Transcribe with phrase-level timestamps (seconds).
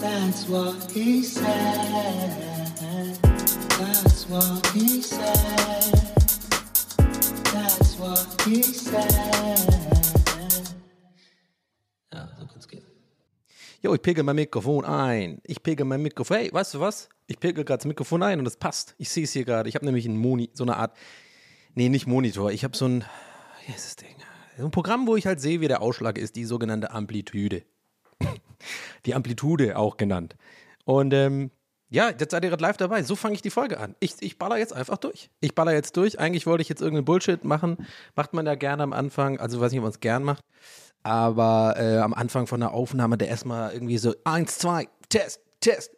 [0.00, 1.44] That's what he said.
[3.78, 5.92] That's what he said.
[7.52, 9.08] That's what he said.
[12.12, 12.82] Ja, so kann's gehen.
[13.82, 15.40] Jo, ich pegel mein Mikrofon ein.
[15.44, 16.36] Ich pegel mein Mikrofon.
[16.36, 17.08] Hey, weißt du was?
[17.26, 18.94] Ich pegel gerade das Mikrofon ein und das passt.
[18.98, 19.68] Ich sehe es hier gerade.
[19.68, 20.96] Ich habe nämlich einen Moni, so eine Art.
[21.74, 22.52] Nee, nicht Monitor.
[22.52, 23.04] Ich habe so ein.
[23.66, 24.14] Wie heißt das Ding?
[24.56, 27.64] So ein Programm, wo ich halt sehe, wie der Ausschlag ist, die sogenannte Amplitude.
[29.06, 30.36] Die Amplitude auch genannt.
[30.84, 31.50] Und ähm,
[31.90, 33.02] ja, jetzt seid ihr gerade live dabei.
[33.02, 33.94] So fange ich die Folge an.
[34.00, 35.30] Ich, ich baller jetzt einfach durch.
[35.40, 36.18] Ich baller jetzt durch.
[36.18, 37.86] Eigentlich wollte ich jetzt irgendeinen Bullshit machen.
[38.14, 39.40] Macht man ja gerne am Anfang.
[39.40, 40.44] Also weiß nicht, ob man es gern macht.
[41.02, 45.92] Aber äh, am Anfang von der Aufnahme, der erstmal irgendwie so: eins, zwei, Test, Test,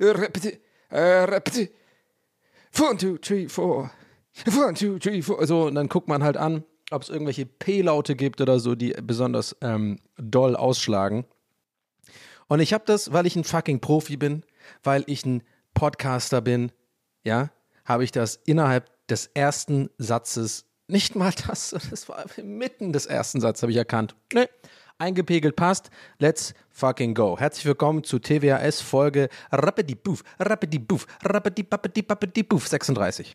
[0.00, 1.70] repeti, äh, repeti,
[2.80, 3.90] one, two, three, four,
[4.46, 5.46] one, two, three, four.
[5.46, 8.94] So, und dann guckt man halt an, ob es irgendwelche P-Laute gibt oder so, die
[9.02, 11.26] besonders ähm, doll ausschlagen.
[12.48, 14.44] Und ich habe das, weil ich ein fucking Profi bin,
[14.82, 15.42] weil ich ein
[15.74, 16.72] Podcaster bin,
[17.24, 17.50] ja,
[17.84, 23.40] habe ich das innerhalb des ersten Satzes, nicht mal das, das war mitten des ersten
[23.40, 24.14] Satzes, habe ich erkannt.
[24.32, 24.46] Nee,
[24.98, 25.90] eingepegelt passt.
[26.18, 27.38] Let's fucking go.
[27.38, 33.34] Herzlich willkommen zu TWAS Folge Rappidi-Boof, Rappidi-Boof, Rappidi-Bappidi-Bappidi-Boof 36.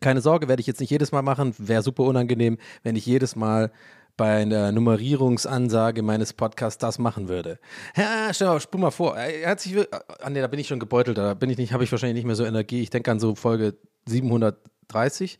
[0.00, 1.54] Keine Sorge, werde ich jetzt nicht jedes Mal machen.
[1.58, 3.72] Wäre super unangenehm, wenn ich jedes Mal
[4.18, 7.58] bei einer Nummerierungsansage meines Podcasts das machen würde.
[7.96, 9.16] Ja, stell mal, spul mal vor.
[9.16, 9.88] Äh, Herzlich will-
[10.20, 11.16] ah, nee, da bin ich schon gebeutelt.
[11.16, 12.82] Da bin ich nicht, habe ich wahrscheinlich nicht mehr so Energie.
[12.82, 15.38] Ich denke an so Folge 730.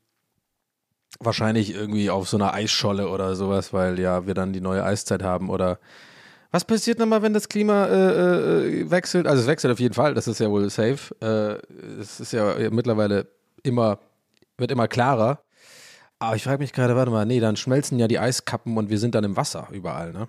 [1.19, 5.25] wahrscheinlich irgendwie auf so einer Eisscholle oder sowas, weil ja wir dann die neue Eiszeit
[5.25, 5.81] haben oder
[6.53, 9.27] was passiert nochmal, wenn das Klima äh, äh, wechselt?
[9.27, 11.17] Also es wechselt auf jeden Fall, das ist ja wohl safe.
[11.21, 13.27] Äh, es ist ja mittlerweile
[13.65, 13.99] immer,
[14.57, 15.41] wird immer klarer.
[16.21, 19.01] Aber ich frage mich gerade, warte mal, nee, dann schmelzen ja die Eiskappen und wir
[19.01, 20.29] sind dann im Wasser überall, ne?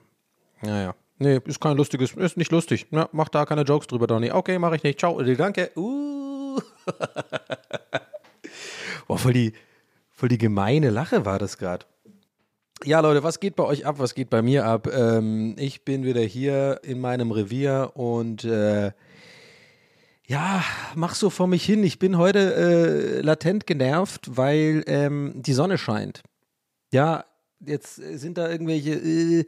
[0.63, 0.95] Naja.
[1.19, 2.87] Nee, ist kein lustiges, ist nicht lustig.
[2.89, 4.31] Na, mach da keine Jokes drüber, Donny.
[4.31, 4.97] Okay, mache ich nicht.
[4.97, 5.69] Ciao, danke.
[5.75, 6.26] Uh.
[9.07, 9.53] Boah, voll die,
[10.11, 11.85] voll die gemeine Lache war das gerade.
[12.83, 13.95] Ja, Leute, was geht bei euch ab?
[13.97, 14.87] Was geht bei mir ab?
[14.93, 18.91] Ähm, ich bin wieder hier in meinem Revier und äh,
[20.27, 20.63] ja,
[20.93, 21.83] mach so vor mich hin.
[21.83, 26.21] Ich bin heute äh, latent genervt, weil ähm, die Sonne scheint.
[26.91, 27.25] Ja,
[27.65, 29.45] jetzt sind da irgendwelche äh,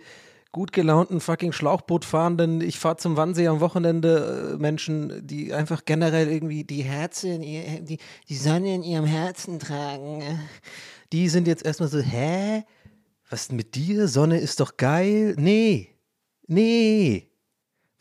[0.51, 6.27] gut gelaunten fucking Schlauchbootfahrenden, ich fahre zum Wannsee am Wochenende, äh, Menschen, die einfach generell
[6.29, 10.23] irgendwie die Herzen, in ihr, die, die Sonne in ihrem Herzen tragen.
[11.11, 12.63] Die sind jetzt erstmal so, hä?
[13.29, 14.07] Was ist mit dir?
[14.07, 15.35] Sonne ist doch geil.
[15.38, 15.89] Nee.
[16.47, 17.28] Nee.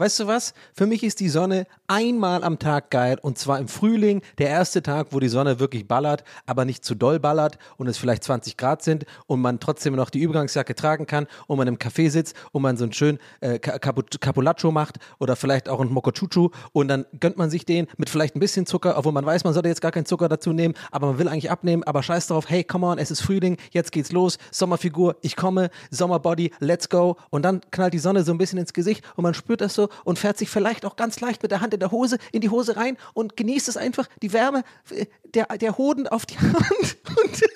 [0.01, 0.55] Weißt du was?
[0.75, 4.81] Für mich ist die Sonne einmal am Tag geil und zwar im Frühling, der erste
[4.81, 8.57] Tag, wo die Sonne wirklich ballert, aber nicht zu doll ballert und es vielleicht 20
[8.57, 12.37] Grad sind und man trotzdem noch die Übergangsjacke tragen kann und man im Café sitzt
[12.53, 16.51] und man so ein schön äh, Ca- Capu- Capulaccio macht oder vielleicht auch ein Mokochuchu
[16.71, 19.53] und dann gönnt man sich den mit vielleicht ein bisschen Zucker, obwohl man weiß, man
[19.53, 22.49] sollte jetzt gar keinen Zucker dazu nehmen, aber man will eigentlich abnehmen, aber scheiß drauf,
[22.49, 27.17] hey, come on, es ist Frühling, jetzt geht's los, Sommerfigur, ich komme, Sommerbody, let's go
[27.31, 29.88] und dann knallt die Sonne so ein bisschen ins Gesicht und man spürt das so
[30.05, 32.51] und fährt sich vielleicht auch ganz leicht mit der Hand in der Hose in die
[32.51, 36.57] Hose rein und genießt es einfach, die Wärme äh, der, der Hoden auf die Hand
[36.57, 37.43] und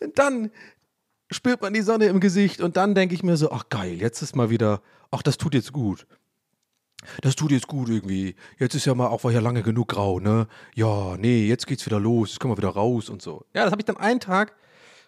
[0.00, 0.50] Und dann
[1.30, 4.22] spürt man die Sonne im Gesicht und dann denke ich mir so, ach geil, jetzt
[4.22, 4.80] ist mal wieder,
[5.10, 6.06] ach das tut jetzt gut.
[7.22, 8.34] Das tut jetzt gut irgendwie.
[8.58, 10.48] Jetzt ist ja mal auch war ja lange genug grau, ne?
[10.74, 13.44] Ja, nee, jetzt geht's wieder los, jetzt können wir wieder raus und so.
[13.54, 14.56] Ja, das habe ich dann einen Tag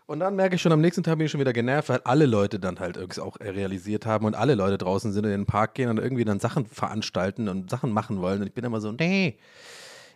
[0.08, 2.24] und dann merke ich schon, am nächsten Tag bin ich schon wieder genervt, weil alle
[2.24, 5.74] Leute dann halt irgendwie auch realisiert haben und alle Leute draußen sind in den Park
[5.74, 8.40] gehen und irgendwie dann Sachen veranstalten und Sachen machen wollen.
[8.40, 9.38] Und ich bin immer so, nee,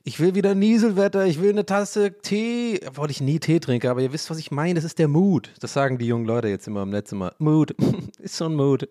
[0.05, 4.01] Ich will wieder Nieselwetter, ich will eine Tasse Tee, obwohl ich nie Tee trinke, aber
[4.01, 5.51] ihr wisst, was ich meine, das ist der Mood.
[5.61, 7.35] Das sagen die jungen Leute jetzt immer im Netz immer.
[7.39, 7.73] Mood,
[8.19, 8.89] ist so ein Mood.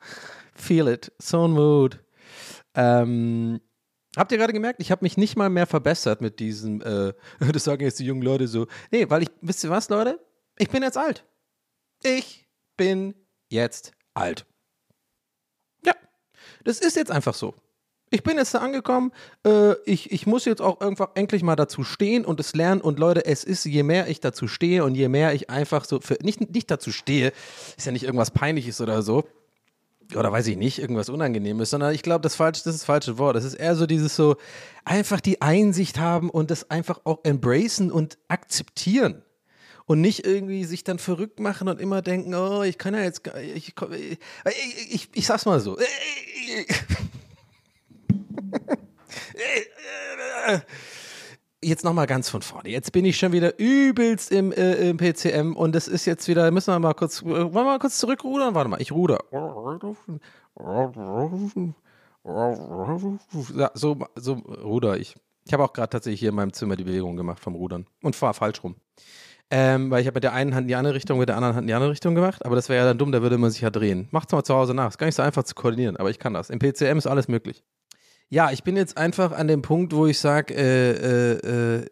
[0.54, 2.00] Feel it, so ein Mood.
[2.74, 3.60] Ähm,
[4.16, 7.12] habt ihr gerade gemerkt, ich habe mich nicht mal mehr verbessert mit diesem, äh,
[7.52, 8.66] das sagen jetzt die jungen Leute so.
[8.90, 10.18] Nee, weil ich, wisst ihr was, Leute?
[10.58, 11.24] Ich bin jetzt alt.
[12.02, 12.46] Ich
[12.76, 13.14] bin
[13.48, 14.44] jetzt alt.
[15.84, 15.94] Ja,
[16.64, 17.54] das ist jetzt einfach so.
[18.10, 19.12] Ich bin jetzt da angekommen.
[19.46, 22.80] Äh, ich, ich muss jetzt auch irgendwann endlich mal dazu stehen und es lernen.
[22.80, 26.00] Und Leute, es ist, je mehr ich dazu stehe und je mehr ich einfach so,
[26.00, 27.32] für, nicht, nicht dazu stehe,
[27.76, 29.24] ist ja nicht irgendwas Peinliches oder so.
[30.16, 33.36] Oder weiß ich nicht, irgendwas Unangenehmes, sondern ich glaube, das, das ist das falsche Wort.
[33.36, 34.36] Das ist eher so dieses so,
[34.86, 39.22] einfach die Einsicht haben und das einfach auch embracen und akzeptieren
[39.88, 43.26] und nicht irgendwie sich dann verrückt machen und immer denken, oh, ich kann ja jetzt,
[43.42, 44.18] ich, ich,
[44.90, 45.78] ich, ich, sag's mal so.
[51.62, 52.68] Jetzt nochmal ganz von vorne.
[52.68, 56.50] Jetzt bin ich schon wieder übelst im, äh, im PCM und es ist jetzt wieder,
[56.50, 58.54] müssen wir mal kurz, äh, wollen wir mal kurz zurückrudern?
[58.54, 59.24] Warte mal, ich ruder.
[63.56, 65.16] Ja, so, so ruder ich.
[65.46, 68.14] Ich habe auch gerade tatsächlich hier in meinem Zimmer die Bewegung gemacht vom Rudern und
[68.14, 68.76] fahre falsch rum.
[69.50, 71.54] Ähm, weil ich habe mit der einen Hand in die andere Richtung, mit der anderen
[71.54, 73.50] Hand in die andere Richtung gemacht, aber das wäre ja dann dumm, da würde man
[73.50, 74.08] sich ja drehen.
[74.10, 74.90] Macht's mal zu Hause nach.
[74.90, 76.50] Ist gar nicht so einfach zu koordinieren, aber ich kann das.
[76.50, 77.64] Im PCM ist alles möglich.
[78.28, 81.86] Ja, ich bin jetzt einfach an dem Punkt, wo ich sage, äh, äh, äh,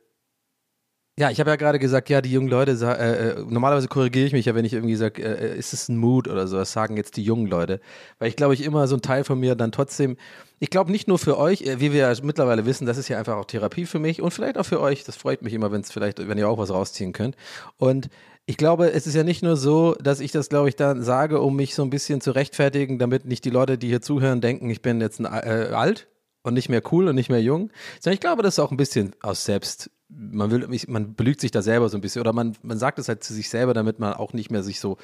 [1.19, 4.35] ja, ich habe ja gerade gesagt, ja, die jungen Leute, äh, äh, normalerweise korrigiere ich
[4.35, 6.73] mich ja, wenn ich irgendwie sage, äh, äh, ist es ein Mood oder so, das
[6.73, 7.81] sagen jetzt die jungen Leute.
[8.19, 10.19] Weil ich glaube, ich immer so ein Teil von mir dann trotzdem,
[10.59, 13.19] ich glaube nicht nur für euch, äh, wie wir ja mittlerweile wissen, das ist ja
[13.19, 15.81] einfach auch Therapie für mich und vielleicht auch für euch, das freut mich immer, wenn
[15.81, 17.35] es vielleicht, wenn ihr auch was rausziehen könnt.
[17.79, 18.11] Und
[18.45, 21.41] ich glaube, es ist ja nicht nur so, dass ich das, glaube ich, dann sage,
[21.41, 24.69] um mich so ein bisschen zu rechtfertigen, damit nicht die Leute, die hier zuhören, denken,
[24.69, 26.09] ich bin jetzt ein, äh, alt
[26.43, 27.71] und nicht mehr cool und nicht mehr jung,
[28.01, 31.51] sondern ich glaube, das ist auch ein bisschen aus selbst, man will, man belügt sich
[31.51, 33.99] da selber so ein bisschen oder man, man sagt es halt zu sich selber, damit
[33.99, 34.99] man auch nicht mehr sich so,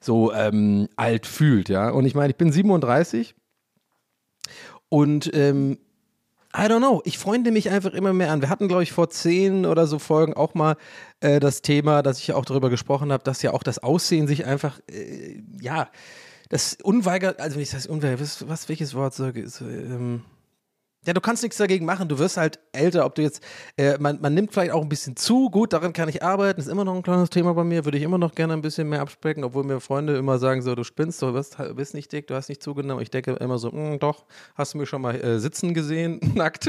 [0.00, 1.90] so ähm, alt fühlt, ja.
[1.90, 3.34] Und ich meine, ich bin 37
[4.88, 5.78] und ähm,
[6.56, 8.40] I don't know, ich freunde mich einfach immer mehr an.
[8.40, 10.76] Wir hatten, glaube ich, vor zehn oder so Folgen auch mal
[11.20, 14.26] äh, das Thema, dass ich ja auch darüber gesprochen habe, dass ja auch das Aussehen
[14.26, 15.90] sich einfach, äh, ja,
[16.48, 19.60] das unweigert, also ich heißt unweigert, was, was welches Wort sage ich?
[19.60, 20.22] Ähm,
[21.08, 22.06] ja, du kannst nichts dagegen machen.
[22.06, 23.42] Du wirst halt älter, ob du jetzt,
[23.78, 25.48] äh, man, man nimmt vielleicht auch ein bisschen zu.
[25.48, 26.60] Gut, daran kann ich arbeiten.
[26.60, 27.86] Ist immer noch ein kleines Thema bei mir.
[27.86, 30.74] Würde ich immer noch gerne ein bisschen mehr abspecken, obwohl mir Freunde immer sagen so,
[30.74, 33.02] du spinnst, du bist, bist nicht dick, du hast nicht zugenommen.
[33.02, 36.68] Ich denke immer so, "Mm, doch, hast du mich schon mal äh, sitzen gesehen, nackt.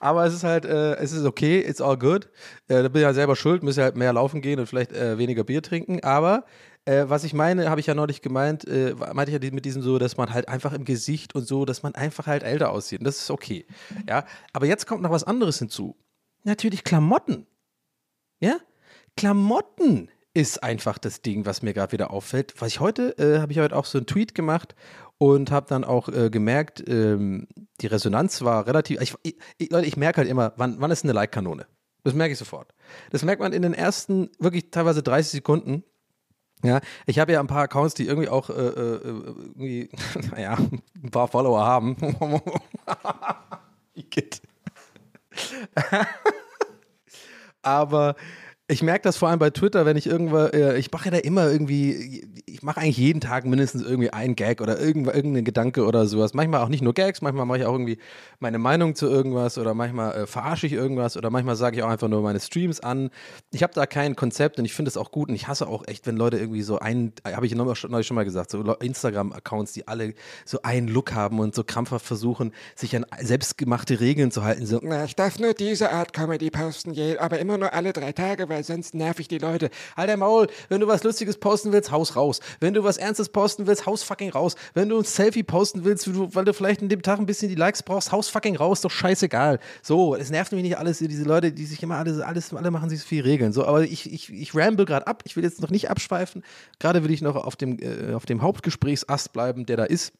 [0.00, 2.26] Aber es ist halt, äh, es ist okay, it's all good.
[2.68, 5.18] Äh, da bin ich ja selber schuld, müsste halt mehr laufen gehen und vielleicht äh,
[5.18, 6.02] weniger Bier trinken.
[6.02, 6.44] Aber
[6.86, 9.82] äh, was ich meine, habe ich ja neulich gemeint, äh, meinte ich ja mit diesem
[9.82, 13.00] so, dass man halt einfach im Gesicht und so, dass man einfach halt älter aussieht.
[13.00, 13.66] Und das ist okay.
[14.08, 15.96] Ja, aber jetzt kommt noch was anderes hinzu.
[16.44, 17.46] Natürlich Klamotten.
[18.40, 18.56] Ja,
[19.16, 22.54] Klamotten ist einfach das Ding, was mir gerade wieder auffällt.
[22.58, 24.74] Was ich heute, äh, habe ich heute auch so einen Tweet gemacht
[25.18, 27.48] und habe dann auch äh, gemerkt, ähm,
[27.80, 29.00] die Resonanz war relativ.
[29.00, 31.66] Ich, ich, Leute, ich merke halt immer, wann, wann ist eine Like-Kanone?
[32.04, 32.72] Das merke ich sofort.
[33.10, 35.82] Das merkt man in den ersten, wirklich teilweise 30 Sekunden.
[36.62, 39.90] Ja, ich habe ja ein paar Accounts, die irgendwie auch äh, äh, irgendwie,
[40.30, 40.56] naja,
[41.02, 41.96] ein paar Follower haben.
[47.62, 48.16] Aber
[48.68, 51.18] ich merke das vor allem bei Twitter, wenn ich irgendwo, äh, ich mache ja da
[51.18, 55.84] immer irgendwie, ich mache eigentlich jeden Tag mindestens irgendwie einen Gag oder irgend, irgendeinen Gedanke
[55.84, 56.34] oder sowas.
[56.34, 57.98] Manchmal auch nicht nur Gags, manchmal mache ich auch irgendwie
[58.40, 61.88] meine Meinung zu irgendwas oder manchmal äh, verarsche ich irgendwas oder manchmal sage ich auch
[61.88, 63.10] einfach nur meine Streams an.
[63.52, 65.86] Ich habe da kein Konzept und ich finde es auch gut und ich hasse auch
[65.86, 69.86] echt, wenn Leute irgendwie so einen, habe ich neulich schon mal gesagt, so Instagram-Accounts, die
[69.86, 74.66] alle so einen Look haben und so krampfhaft versuchen, sich an selbstgemachte Regeln zu halten.
[74.66, 78.48] So, Na, ich darf nur diese Art Comedy posten, aber immer nur alle drei Tage,
[78.48, 79.70] weil sonst nerv ich die Leute.
[79.96, 80.48] Halt dein Maul.
[80.68, 82.40] Wenn du was Lustiges posten willst, haus raus.
[82.60, 84.56] Wenn du was Ernstes posten willst, haus fucking raus.
[84.74, 87.54] Wenn du ein Selfie posten willst, weil du vielleicht in dem Tag ein bisschen die
[87.54, 88.80] Likes brauchst, haus fucking raus.
[88.80, 89.58] Doch scheißegal.
[89.82, 92.90] So, es nervt mich nicht alles, diese Leute, die sich immer alles, alles, alle machen
[92.90, 93.52] sich so viel Regeln.
[93.52, 95.22] So, aber ich, ich, ich ramble gerade ab.
[95.24, 96.42] Ich will jetzt noch nicht abschweifen.
[96.78, 100.12] Gerade will ich noch auf dem, äh, auf dem Hauptgesprächsast bleiben, der da ist.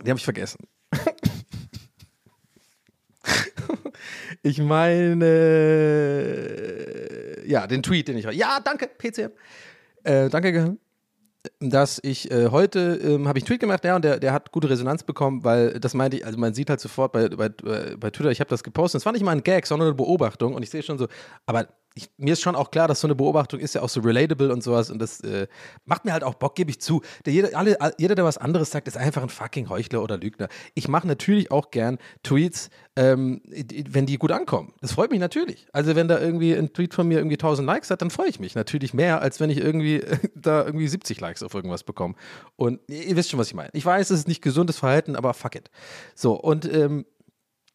[0.00, 0.58] Den habe ich vergessen.
[4.44, 5.24] Ich meine,
[7.46, 8.24] ja, den Tweet, den ich.
[8.24, 9.30] Ja, danke, PCM.
[10.04, 10.76] Äh, danke.
[11.58, 14.52] Dass ich äh, heute ähm, habe ich einen Tweet gemacht, ja, und der, der hat
[14.52, 18.10] gute Resonanz bekommen, weil das meinte ich, also man sieht halt sofort bei, bei, bei
[18.10, 19.00] Twitter, ich habe das gepostet.
[19.00, 21.08] Es war nicht mal ein Gag, sondern eine Beobachtung und ich sehe schon so,
[21.44, 24.00] aber ich, mir ist schon auch klar, dass so eine Beobachtung ist ja auch so
[24.00, 25.46] relatable und sowas und das äh,
[25.84, 27.02] macht mir halt auch Bock, gebe ich zu.
[27.26, 30.48] Der, jeder, alle, jeder, der was anderes sagt, ist einfach ein fucking Heuchler oder Lügner.
[30.74, 34.72] Ich mache natürlich auch gern Tweets, ähm, wenn die gut ankommen.
[34.80, 35.66] Das freut mich natürlich.
[35.72, 38.40] Also wenn da irgendwie ein Tweet von mir irgendwie 1000 Likes hat, dann freue ich
[38.40, 40.02] mich natürlich mehr, als wenn ich irgendwie
[40.34, 42.14] da irgendwie 70 Likes auf irgendwas bekomme.
[42.56, 43.70] Und ihr wisst schon, was ich meine.
[43.72, 45.70] Ich weiß, es ist nicht gesundes Verhalten, aber fuck it.
[46.14, 47.06] So, und ähm,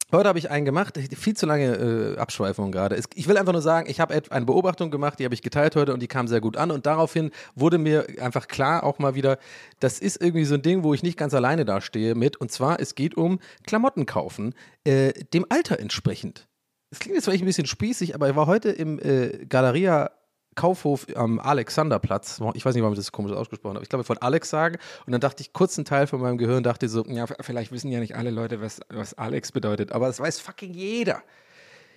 [0.10, 2.98] Heute habe ich einen gemacht, viel zu lange äh, Abschweifung gerade.
[3.16, 5.94] Ich will einfach nur sagen, ich habe eine Beobachtung gemacht, die habe ich geteilt heute
[5.94, 9.38] und die kam sehr gut an und daraufhin wurde mir einfach klar auch mal wieder,
[9.82, 12.80] das ist irgendwie so ein Ding, wo ich nicht ganz alleine dastehe mit und zwar,
[12.80, 16.48] es geht um Klamotten kaufen, äh, dem Alter entsprechend.
[16.90, 20.12] Es klingt jetzt vielleicht ein bisschen spießig, aber ich war heute im äh, Galeria
[20.58, 22.42] Kaufhof am Alexanderplatz.
[22.56, 23.84] Ich weiß nicht, warum ich das komisch ausgesprochen habe.
[23.84, 24.78] Ich glaube, von Alex sagen.
[25.06, 27.90] Und dann dachte ich, kurz einen Teil von meinem Gehirn dachte so, ja, vielleicht wissen
[27.92, 29.94] ja nicht alle Leute, was, was Alex bedeutet.
[29.94, 31.24] Aber das weiß fucking jeder.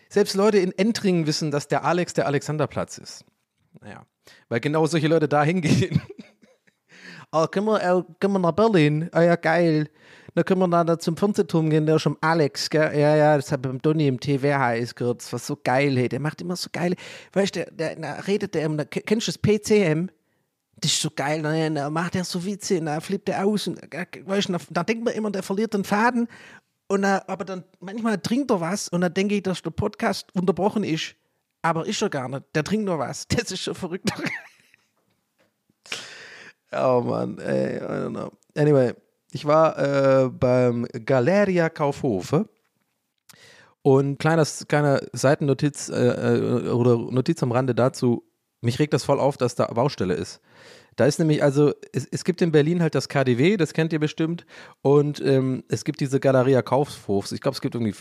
[0.09, 3.25] Selbst Leute in Entringen wissen, dass der Alex der Alexanderplatz ist.
[3.81, 4.05] Naja,
[4.49, 6.03] weil genau solche Leute da hingehen.
[7.33, 9.09] oh, können wir, äh, können wir nach Berlin?
[9.13, 9.89] Ah ja, geil.
[10.35, 12.99] Dann können wir da zum Fernsehturm gehen, der ist schon Alex, gell?
[12.99, 15.21] Ja, ja, das hat beim Donny im TWHS gehört.
[15.21, 16.09] Das war so geil, hey.
[16.09, 16.97] Der macht immer so geile.
[17.33, 20.09] Weißt du, der, der, redet der immer, kennst du das PCM?
[20.77, 21.71] Das ist so geil, ne?
[21.73, 23.67] da macht er so Witze, da flippt er aus.
[23.67, 26.27] Und, weißt du, da denkt man immer, der verliert den Faden.
[26.89, 30.83] Und, aber dann manchmal trinkt er was und dann denke ich, dass der Podcast unterbrochen
[30.83, 31.15] ist.
[31.63, 32.45] Aber ist er gar nicht.
[32.55, 33.27] Der trinkt nur was.
[33.29, 34.11] Das ist schon verrückt.
[36.73, 38.33] oh Mann, ey, I don't know.
[38.57, 38.95] Anyway,
[39.33, 42.49] ich war äh, beim Galeria Kaufhofe
[43.83, 48.25] und kleiner, kleiner Seitennotiz äh, äh, oder Notiz am Rande dazu.
[48.61, 50.41] Mich regt das voll auf, dass da Baustelle ist.
[50.97, 54.01] Da ist nämlich, also, es, es gibt in Berlin halt das KDW, das kennt ihr
[54.01, 54.45] bestimmt,
[54.83, 57.33] und ähm, es gibt diese Galeria Kaufhofs.
[57.33, 57.95] Ich glaube, es gibt irgendwie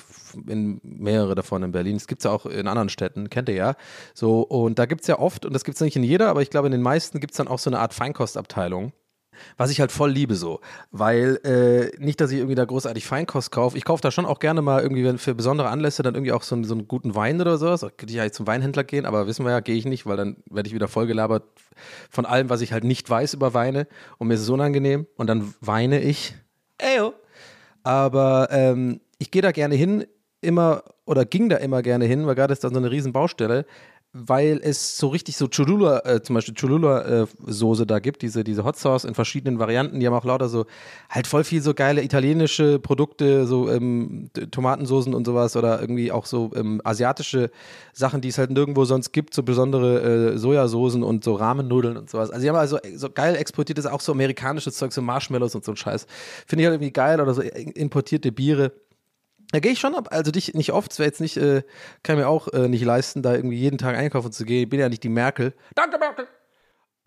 [0.83, 1.95] mehrere davon in Berlin.
[1.95, 3.75] Es gibt es ja auch in anderen Städten, kennt ihr ja.
[4.13, 6.41] So, und da gibt es ja oft, und das gibt es nicht in jeder, aber
[6.41, 8.91] ich glaube, in den meisten gibt es dann auch so eine Art Feinkostabteilung
[9.58, 10.60] was ich halt voll liebe so,
[10.91, 13.77] weil äh, nicht, dass ich irgendwie da großartig Feinkost kaufe.
[13.77, 16.55] Ich kaufe da schon auch gerne mal irgendwie für besondere Anlässe dann irgendwie auch so,
[16.55, 17.81] einen, so einen guten Wein oder sowas.
[17.81, 20.17] Da könnte ich ja zum Weinhändler gehen, aber wissen wir ja, gehe ich nicht, weil
[20.17, 21.43] dann werde ich wieder vollgelabert
[22.10, 25.27] von allem, was ich halt nicht weiß über Weine und mir ist es unangenehm und
[25.27, 26.36] dann weine ich.
[26.77, 27.13] Eyo.
[27.84, 30.05] Aber ähm, ich gehe da gerne hin,
[30.41, 33.65] immer oder ging da immer gerne hin, weil gerade ist da so eine riesen Baustelle
[34.11, 38.63] weil es so richtig so Cholula, äh, zum Beispiel Cholula-Soße äh, da gibt, diese, diese
[38.63, 39.99] Hot Sauce in verschiedenen Varianten.
[39.99, 40.65] Die haben auch lauter so,
[41.09, 46.25] halt voll viel so geile italienische Produkte, so ähm, Tomatensoßen und sowas oder irgendwie auch
[46.25, 47.51] so ähm, asiatische
[47.93, 52.09] Sachen, die es halt nirgendwo sonst gibt, so besondere äh, Sojasoßen und so Rahmennudeln und
[52.09, 52.31] sowas.
[52.31, 55.73] Also die haben also so geil exportiertes, auch so amerikanisches Zeug, so Marshmallows und so
[55.73, 56.07] ein Scheiß.
[56.47, 58.71] Finde ich halt irgendwie geil oder so importierte Biere.
[59.51, 61.63] Da gehe ich schon ab, also dich nicht oft, es wäre jetzt nicht, äh,
[62.03, 64.63] kann mir auch äh, nicht leisten, da irgendwie jeden Tag einkaufen zu gehen.
[64.63, 65.53] Ich bin ja nicht die Merkel.
[65.74, 66.27] Danke, Merkel!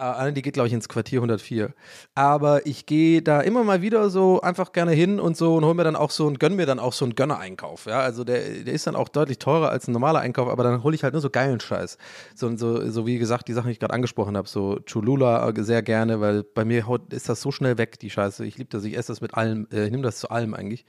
[0.03, 1.73] Äh, die geht, glaube ich, ins Quartier 104.
[2.15, 5.75] Aber ich gehe da immer mal wieder so einfach gerne hin und so und hole
[5.75, 7.87] mir dann auch so und gönne mir dann auch so einen Gönner-Einkauf.
[7.87, 10.83] Ja, also der, der ist dann auch deutlich teurer als ein normaler Einkauf, aber dann
[10.83, 11.99] hole ich halt nur so geilen Scheiß.
[12.35, 15.63] So, so, so wie gesagt, die Sachen, die ich gerade angesprochen habe, so Cholula äh,
[15.63, 18.45] sehr gerne, weil bei mir ist das so schnell weg, die Scheiße.
[18.45, 20.85] Ich liebe das, ich esse das mit allem, äh, ich nehme das zu allem eigentlich.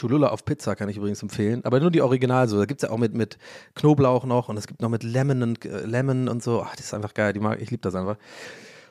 [0.00, 2.48] Cholula auf Pizza kann ich übrigens empfehlen, aber nur die Original.
[2.48, 3.36] Da gibt es ja auch mit, mit
[3.74, 6.62] Knoblauch noch und es gibt noch mit Lemon und, äh, Lemon und so.
[6.62, 8.16] Ach, das ist einfach geil, die mag, ich liebe das einfach.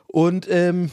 [0.06, 0.90] Und ähm,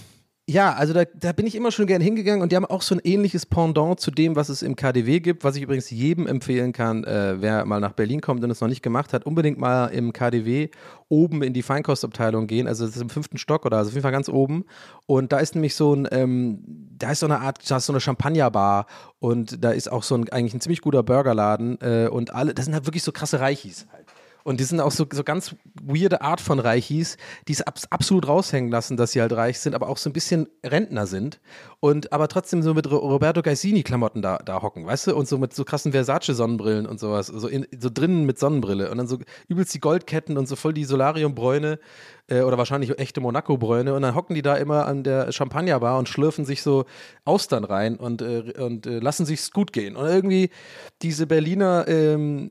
[0.50, 2.96] ja, also da, da bin ich immer schon gern hingegangen und die haben auch so
[2.96, 6.72] ein ähnliches Pendant zu dem, was es im KDW gibt, was ich übrigens jedem empfehlen
[6.72, 9.88] kann, äh, wer mal nach Berlin kommt und es noch nicht gemacht hat, unbedingt mal
[9.88, 10.70] im KDW
[11.10, 12.66] oben in die Feinkostabteilung gehen.
[12.66, 14.64] Also das ist im fünften Stock oder also auf jeden Fall ganz oben.
[15.06, 16.60] Und da ist nämlich so ein, ähm,
[16.98, 18.86] da ist so eine Art, da ist so eine Champagnerbar
[19.20, 22.66] und da ist auch so ein eigentlich ein ziemlich guter Burgerladen äh, und alle, das
[22.66, 24.07] sind halt wirklich so krasse Reichis halt.
[24.48, 27.18] Und die sind auch so, so ganz weirde Art von Reichis,
[27.50, 30.14] die es ab, absolut raushängen lassen, dass sie halt reich sind, aber auch so ein
[30.14, 31.42] bisschen Rentner sind.
[31.82, 35.18] Und aber trotzdem so mit Roberto Gaisini-Klamotten da, da hocken, weißt du?
[35.18, 37.28] Und so mit so krassen Versace-Sonnenbrillen und sowas.
[37.28, 38.90] So, in, so drinnen mit Sonnenbrille.
[38.90, 39.18] Und dann so
[39.50, 41.78] übelst die Goldketten und so voll die Solariumbräune
[42.28, 43.94] äh, oder wahrscheinlich echte Monaco-Bräune.
[43.96, 46.86] Und dann hocken die da immer an der Champagnerbar und schlürfen sich so
[47.26, 49.98] Austern rein und, äh, und äh, lassen sich's gut gehen.
[49.98, 50.52] Und irgendwie
[51.02, 52.50] diese Berliner ähm,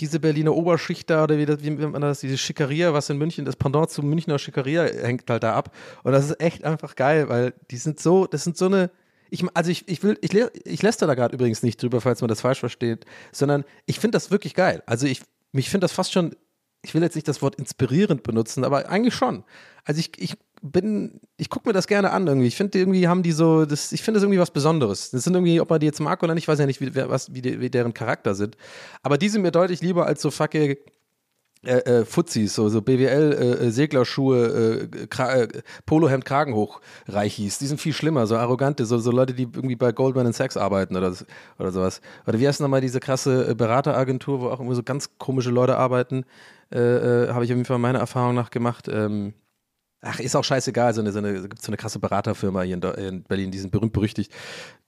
[0.00, 3.44] diese Berliner Oberschicht da, oder wie, das, wie man das, diese Schickeria, was in München,
[3.44, 5.74] das Pendant zum Münchner Schickeria hängt halt da ab.
[6.02, 8.90] Und das ist echt einfach geil, weil die sind so, das sind so eine,
[9.30, 12.28] ich, also ich, ich will, ich, ich lässt da gerade übrigens nicht drüber, falls man
[12.28, 14.82] das falsch versteht, sondern ich finde das wirklich geil.
[14.86, 16.34] Also ich, mich finde das fast schon,
[16.82, 19.44] ich will jetzt nicht das Wort inspirierend benutzen, aber eigentlich schon.
[19.84, 22.48] Also ich, ich bin, ich gucke mir das gerne an irgendwie.
[22.48, 25.10] Ich finde irgendwie haben die so, das, ich finde das irgendwie was Besonderes.
[25.10, 26.94] Das sind irgendwie, ob man die jetzt mag oder nicht, ich weiß ja nicht, wie,
[26.94, 28.56] was, wie, die, wie deren Charakter sind.
[29.02, 30.76] Aber die sind mir deutlich lieber als so fucking
[31.64, 35.48] äh, äh, Fuzis, so, so BWL, äh, äh, äh, Kra äh,
[35.86, 37.58] Polohemd, Kragenhoch Reichis.
[37.58, 40.96] Die sind viel schlimmer, so arrogante, so, so Leute, die irgendwie bei Goldman Sachs arbeiten
[40.96, 41.12] oder,
[41.58, 42.00] oder sowas.
[42.26, 45.76] Oder wie heißt nochmal diese krasse äh, Berateragentur, wo auch irgendwie so ganz komische Leute
[45.76, 46.24] arbeiten?
[46.70, 48.88] Habe ich auf jeden Fall meiner Erfahrung nach gemacht.
[48.92, 49.32] Ähm,
[50.00, 50.94] Ach, ist auch scheißegal.
[50.94, 53.72] So eine, so eine, gibt so eine krasse Beraterfirma hier in, in Berlin, die sind
[53.72, 54.32] berühmt berüchtigt.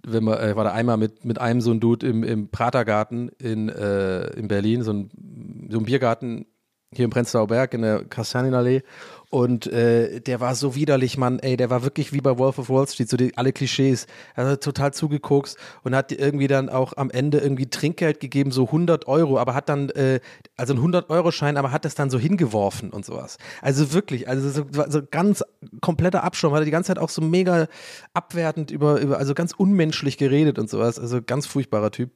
[0.06, 3.28] Wenn man, äh, war da einmal mit, mit einem so ein Dude im, im Pratergarten
[3.38, 6.46] in, äh, in Berlin, so ein, so ein Biergarten
[6.92, 8.82] hier im Prenzlauer Berg in der Kastanienallee.
[9.30, 12.68] Und äh, der war so widerlich, Mann, ey, der war wirklich wie bei Wolf of
[12.68, 14.08] Wall Street, so die, alle Klischees.
[14.34, 18.66] Er hat total zugekokst und hat irgendwie dann auch am Ende irgendwie Trinkgeld gegeben, so
[18.66, 20.18] 100 Euro, aber hat dann, äh,
[20.56, 23.38] also ein 100-Euro-Schein, aber hat das dann so hingeworfen und sowas.
[23.62, 25.44] Also wirklich, also so, so ganz
[25.80, 27.68] kompletter Abschaum, hat er die ganze Zeit auch so mega
[28.12, 30.98] abwertend über, über, also ganz unmenschlich geredet und sowas.
[30.98, 32.10] Also ganz furchtbarer Typ.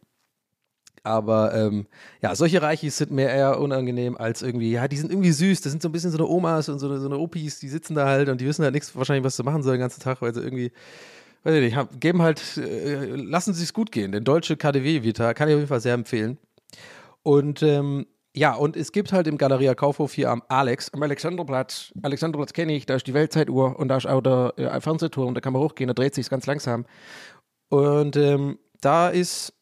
[1.05, 1.87] Aber ähm,
[2.23, 5.61] ja, solche Reichis sind mir eher unangenehm als irgendwie, ja, die sind irgendwie süß.
[5.61, 7.69] Das sind so ein bisschen so eine Omas und so eine, so eine Opis, die
[7.69, 10.01] sitzen da halt und die wissen halt nichts wahrscheinlich, was sie machen sollen den ganzen
[10.01, 10.73] Tag, weil sie irgendwie,
[11.43, 14.13] weiß ich nicht, haben, geben halt, äh, lassen sie es gut gehen.
[14.13, 16.39] Den deutsche KDW-Vita kann ich auf jeden Fall sehr empfehlen.
[17.23, 21.93] Und ähm, ja, und es gibt halt im Galeria Kaufhof hier am Alex, Am Alexanderplatz.
[22.03, 25.41] Alexanderplatz kenne ich, da ist die Weltzeituhr und da ist auch der äh, Fernsehturm, da
[25.43, 26.87] kann man hochgehen, da dreht sich ganz langsam.
[27.69, 29.53] Und ähm, da ist,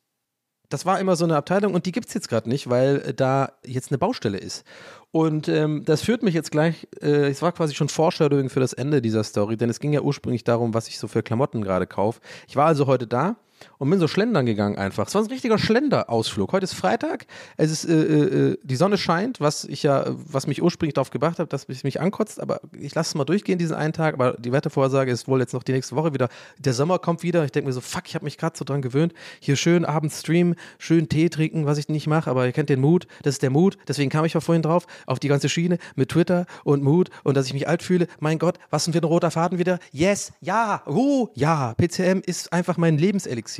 [0.72, 3.14] das war immer so eine Abteilung und die gibt es jetzt gerade nicht, weil äh,
[3.14, 4.64] da jetzt eine Baustelle ist.
[5.10, 8.72] Und ähm, das führt mich jetzt gleich, äh, es war quasi schon Foreshadowing für das
[8.72, 11.86] Ende dieser Story, denn es ging ja ursprünglich darum, was ich so für Klamotten gerade
[11.86, 12.20] kaufe.
[12.48, 13.36] Ich war also heute da
[13.78, 15.06] und bin so schlendern gegangen einfach.
[15.06, 16.52] Es war ein richtiger Schlenderausflug.
[16.52, 17.26] Heute ist Freitag,
[17.56, 21.38] es ist, äh, äh, die Sonne scheint, was ich ja, was mich ursprünglich darauf gebracht
[21.38, 24.34] habe, dass es mich ankotzt, aber ich lasse es mal durchgehen, diesen einen Tag, aber
[24.38, 26.28] die Wettervorhersage ist wohl jetzt noch die nächste Woche wieder.
[26.58, 27.44] Der Sommer kommt wieder.
[27.44, 29.12] Ich denke mir so, fuck, ich habe mich gerade so dran gewöhnt.
[29.40, 32.80] Hier schön abends streamen, schön Tee trinken, was ich nicht mache, aber ihr kennt den
[32.80, 33.06] Mut.
[33.22, 33.78] Das ist der Mut.
[33.88, 37.36] Deswegen kam ich ja vorhin drauf, auf die ganze Schiene mit Twitter und Mut und
[37.36, 38.06] dass ich mich alt fühle.
[38.20, 39.78] Mein Gott, was sind wir ein roter Faden wieder?
[39.92, 41.74] Yes, ja, uh, ja.
[41.74, 43.51] PCM ist einfach mein Lebenselixier.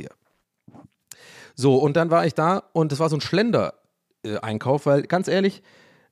[1.55, 5.61] So, und dann war ich da und es war so ein Schlender-Einkauf, weil ganz ehrlich,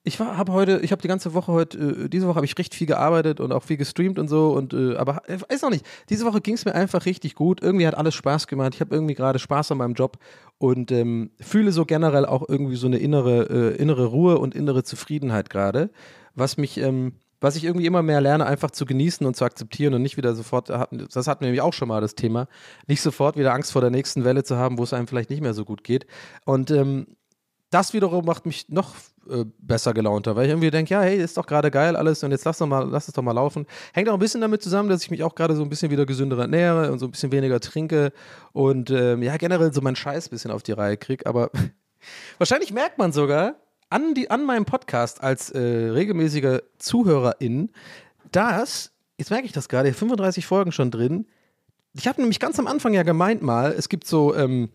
[0.03, 2.73] ich habe heute, ich habe die ganze Woche heute, äh, diese Woche habe ich recht
[2.73, 5.85] viel gearbeitet und auch viel gestreamt und so und äh, aber ich weiß noch nicht,
[6.09, 7.61] diese Woche ging es mir einfach richtig gut.
[7.61, 8.73] Irgendwie hat alles Spaß gemacht.
[8.73, 10.17] Ich habe irgendwie gerade Spaß an meinem Job
[10.57, 14.83] und ähm, fühle so generell auch irgendwie so eine innere, äh, innere Ruhe und innere
[14.83, 15.91] Zufriedenheit gerade,
[16.33, 19.93] was mich ähm, was ich irgendwie immer mehr lerne, einfach zu genießen und zu akzeptieren
[19.93, 22.47] und nicht wieder sofort, das hatten wir nämlich auch schon mal das Thema,
[22.87, 25.41] nicht sofort wieder Angst vor der nächsten Welle zu haben, wo es einem vielleicht nicht
[25.41, 26.05] mehr so gut geht.
[26.45, 27.07] Und ähm,
[27.71, 28.95] das wiederum macht mich noch
[29.29, 32.31] äh, besser gelaunter, weil ich irgendwie denke, ja, hey, ist doch gerade geil alles und
[32.31, 33.65] jetzt lass, doch mal, lass es doch mal laufen.
[33.93, 36.05] Hängt auch ein bisschen damit zusammen, dass ich mich auch gerade so ein bisschen wieder
[36.05, 38.11] gesünder ernähre und so ein bisschen weniger trinke
[38.51, 41.25] und ähm, ja, generell so meinen Scheiß ein bisschen auf die Reihe kriege.
[41.25, 41.49] Aber
[42.37, 43.55] wahrscheinlich merkt man sogar
[43.91, 47.69] an, die, an meinem Podcast als äh, regelmäßiger Zuhörerin,
[48.31, 51.27] dass, jetzt merke ich das gerade, 35 Folgen schon drin.
[51.93, 54.69] Ich habe nämlich ganz am Anfang ja gemeint mal, es gibt so, ähm,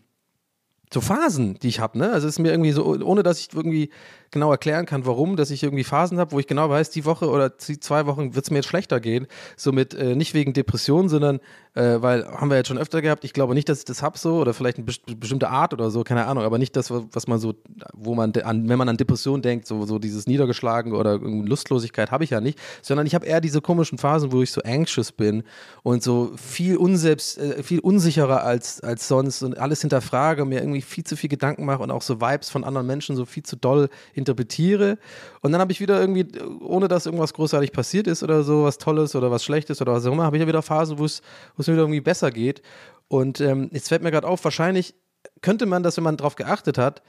[0.93, 2.11] so Phasen, die ich habe, ne?
[2.11, 3.89] Also es ist mir irgendwie so, ohne dass ich irgendwie
[4.31, 7.29] genau erklären kann, warum, dass ich irgendwie Phasen habe, wo ich genau weiß, die Woche
[7.29, 9.27] oder die zwei Wochen wird es mir jetzt schlechter gehen.
[9.55, 11.39] Somit äh, nicht wegen Depression, sondern
[11.75, 13.23] äh, weil haben wir jetzt schon öfter gehabt.
[13.23, 15.91] Ich glaube nicht, dass ich das hab so oder vielleicht eine best bestimmte Art oder
[15.91, 17.53] so, keine Ahnung, aber nicht das, was man so,
[17.93, 22.23] wo man an, wenn man an Depression denkt, so, so dieses Niedergeschlagen oder Lustlosigkeit habe
[22.23, 25.43] ich ja nicht, sondern ich habe eher diese komischen Phasen, wo ich so anxious bin
[25.83, 30.76] und so viel unselbst, äh, viel unsicherer als, als sonst und alles hinterfrage, mir irgendwie
[30.85, 33.55] viel zu viel Gedanken mache und auch so Vibes von anderen Menschen so viel zu
[33.55, 34.97] doll interpretiere.
[35.41, 36.27] Und dann habe ich wieder irgendwie,
[36.61, 40.05] ohne dass irgendwas großartig passiert ist oder so, was Tolles oder was Schlechtes oder was
[40.05, 41.21] auch immer, habe ich ja wieder Phasen, wo es
[41.55, 42.61] wo es mir wieder irgendwie besser geht.
[43.07, 44.95] Und ähm, jetzt fällt mir gerade auf, wahrscheinlich
[45.41, 47.01] könnte man das, wenn man darauf geachtet hat,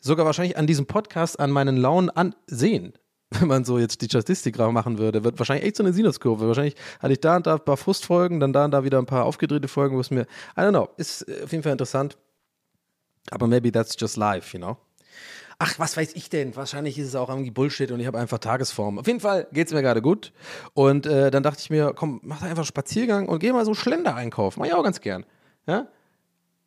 [0.00, 2.92] sogar wahrscheinlich an diesem Podcast an meinen Launen ansehen.
[3.30, 6.46] Wenn man so jetzt die Statistik machen würde, wird wahrscheinlich echt so eine Sinuskurve.
[6.46, 9.06] Wahrscheinlich hatte ich da und da ein paar Frustfolgen, dann da und da wieder ein
[9.06, 10.22] paar aufgedrehte Folgen, wo es mir,
[10.56, 12.16] I don't know, ist äh, auf jeden Fall interessant.
[13.30, 14.76] Aber maybe that's just life, you know?
[15.58, 16.54] Ach, was weiß ich denn?
[16.54, 18.98] Wahrscheinlich ist es auch irgendwie Bullshit und ich habe einfach Tagesform.
[18.98, 20.32] Auf jeden Fall geht es mir gerade gut.
[20.74, 23.64] Und äh, dann dachte ich mir, komm, mach doch einfach einen Spaziergang und geh mal
[23.64, 24.60] so Schlender einkaufen.
[24.60, 25.24] Mach ich auch ganz gern.
[25.66, 25.88] Ja?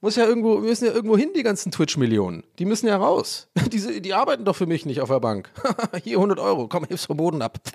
[0.02, 2.44] Muss ja irgendwo, wir müssen ja irgendwo hin, die ganzen Twitch-Millionen.
[2.58, 3.50] Die müssen ja raus.
[3.72, 5.52] Diese, die arbeiten doch für mich nicht auf der Bank.
[6.04, 7.60] Hier 100 Euro, komm, heb's vom Boden ab.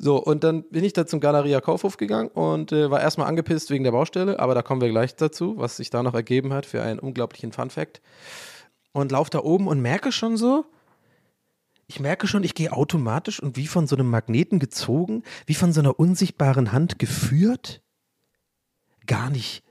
[0.00, 3.68] So, und dann bin ich da zum Galeria Kaufhof gegangen und äh, war erstmal angepisst
[3.70, 6.66] wegen der Baustelle, aber da kommen wir gleich dazu, was sich da noch ergeben hat
[6.66, 8.00] für einen unglaublichen Fun-Fact.
[8.92, 10.64] Und laufe da oben und merke schon so,
[11.88, 15.72] ich merke schon, ich gehe automatisch und wie von so einem Magneten gezogen, wie von
[15.72, 17.82] so einer unsichtbaren Hand geführt,
[19.06, 19.64] gar nicht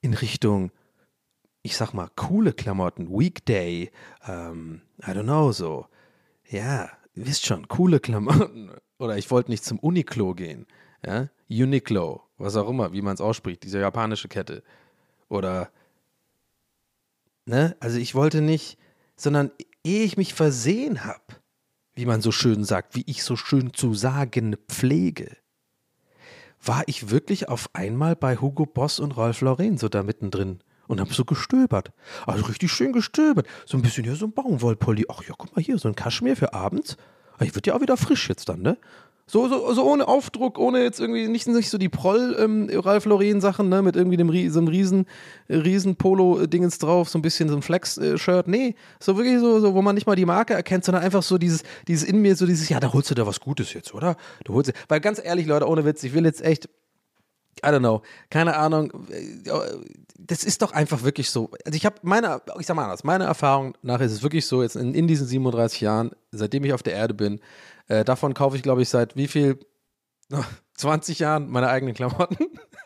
[0.00, 0.70] in Richtung,
[1.62, 3.90] ich sag mal, coole Klamotten, Weekday,
[4.26, 5.86] ähm, I don't know, so,
[6.48, 8.70] ja, wisst schon, coole Klamotten.
[8.98, 10.66] Oder ich wollte nicht zum Uniqlo gehen.
[11.04, 11.28] Ja?
[11.48, 14.62] Uniqlo, was auch immer, wie man es ausspricht, diese japanische Kette.
[15.28, 15.70] Oder,
[17.44, 18.78] ne, also ich wollte nicht,
[19.16, 19.50] sondern
[19.84, 21.22] ehe ich mich versehen habe,
[21.94, 25.36] wie man so schön sagt, wie ich so schön zu sagen pflege,
[26.62, 31.00] war ich wirklich auf einmal bei Hugo Boss und Ralph Lauren so da mittendrin und
[31.00, 31.92] habe so gestöbert.
[32.26, 33.46] Also richtig schön gestöbert.
[33.66, 35.06] So ein bisschen hier so ein Baumwollpulli.
[35.08, 36.96] Ach ja, guck mal hier, so ein Kaschmir für abends.
[37.40, 38.78] Ich wird ja auch wieder frisch jetzt dann, ne?
[39.28, 43.82] So, so, so ohne Aufdruck, ohne jetzt irgendwie nicht, nicht so die Proll ähm, ne,
[43.82, 45.06] mit irgendwie dem so einem riesen,
[45.48, 48.46] äh, riesen Polo-Dingens drauf, so ein bisschen so ein Flex-Shirt.
[48.46, 51.38] Nee, so wirklich so, so, wo man nicht mal die Marke erkennt, sondern einfach so
[51.38, 54.16] dieses, dieses in mir, so dieses, ja, da holst du da was Gutes jetzt, oder?
[54.44, 56.68] Du holst, weil ganz ehrlich, Leute, ohne Witz, ich will jetzt echt,
[57.64, 58.92] I don't know, keine Ahnung.
[60.18, 61.50] Das ist doch einfach wirklich so.
[61.64, 64.62] Also ich habe meine, ich sag mal anders, meine Erfahrung nach ist es wirklich so,
[64.62, 67.40] jetzt in, in diesen 37 Jahren, seitdem ich auf der Erde bin,
[67.88, 69.58] äh, davon kaufe ich, glaube ich, seit wie viel?
[70.76, 72.36] 20 Jahren meine eigenen Klamotten.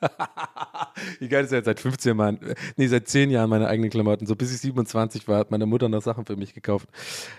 [1.19, 2.39] Wie geil ist ja jetzt seit 15 Jahren,
[2.77, 4.27] nee, seit 10 Jahren meine eigenen Klamotten.
[4.27, 6.89] So bis ich 27 war, hat meine Mutter noch Sachen für mich gekauft.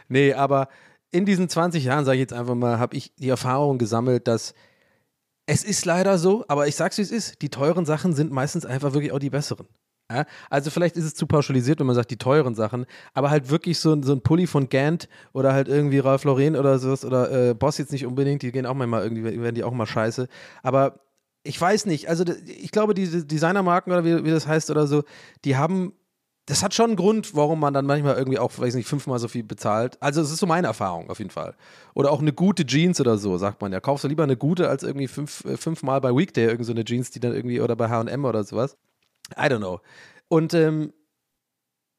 [0.10, 0.68] Nee, aber
[1.12, 4.54] in diesen 20 Jahren, sage ich jetzt einfach mal, habe ich die Erfahrung gesammelt, dass
[5.54, 8.66] es ist leider so, aber ich sag's wie es ist, die teuren Sachen sind meistens
[8.66, 9.68] einfach wirklich auch die besseren.
[10.10, 10.26] Ja?
[10.50, 13.78] Also vielleicht ist es zu pauschalisiert, wenn man sagt, die teuren Sachen, aber halt wirklich
[13.78, 17.50] so, ein- so ein Pulli von Gant oder halt irgendwie Ralph Lauren oder sowas oder
[17.50, 20.30] äh, Boss jetzt nicht unbedingt, die gehen auch manchmal irgendwie, werden die auch mal scheiße.
[20.64, 21.02] Aber
[21.44, 25.04] ich weiß nicht, also ich glaube, diese Designermarken oder wie, wie das heißt oder so,
[25.44, 25.92] die haben
[26.52, 29.30] das hat schon einen Grund, warum man dann manchmal irgendwie auch, weiß nicht, fünfmal so
[29.30, 29.98] viel bezahlt.
[30.02, 31.56] Also, es ist so meine Erfahrung auf jeden Fall.
[31.94, 33.80] Oder auch eine gute Jeans oder so, sagt man ja.
[33.80, 37.10] Kaufst du lieber eine gute als irgendwie fünf, äh, fünfmal bei Weekday irgend so Jeans,
[37.10, 38.76] die dann irgendwie, oder bei HM oder sowas.
[39.38, 39.80] I don't know.
[40.28, 40.92] Und ähm,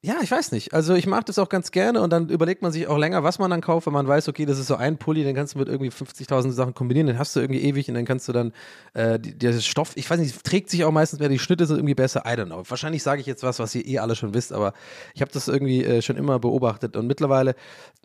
[0.04, 0.74] ja, ich weiß nicht.
[0.74, 3.38] Also ich mache das auch ganz gerne und dann überlegt man sich auch länger, was
[3.38, 5.60] man dann kauft, wenn man weiß, okay, das ist so ein Pulli, den kannst du
[5.60, 8.52] mit irgendwie 50.000 Sachen kombinieren, den hast du irgendwie ewig und dann kannst du dann
[8.94, 11.94] äh, der Stoff, ich weiß nicht, trägt sich auch meistens mehr, die Schnitte sind irgendwie
[11.94, 12.64] besser, I don't know.
[12.66, 14.72] Wahrscheinlich sage ich jetzt was, was ihr eh alle schon wisst, aber
[15.14, 17.54] ich habe das irgendwie äh, schon immer beobachtet und mittlerweile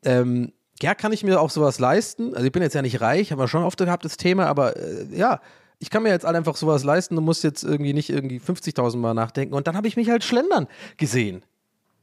[0.06, 2.36] ähm, ja, kann ich mir auch sowas leisten.
[2.36, 4.78] Also ich bin jetzt ja nicht reich, haben wir schon oft gehabt, das Thema, aber
[4.78, 5.42] äh, ja,
[5.80, 9.16] ich kann mir jetzt einfach sowas leisten und muss jetzt irgendwie nicht irgendwie 50.000 Mal
[9.16, 9.56] nachdenken.
[9.56, 11.44] Und dann habe ich mich halt schlendern gesehen.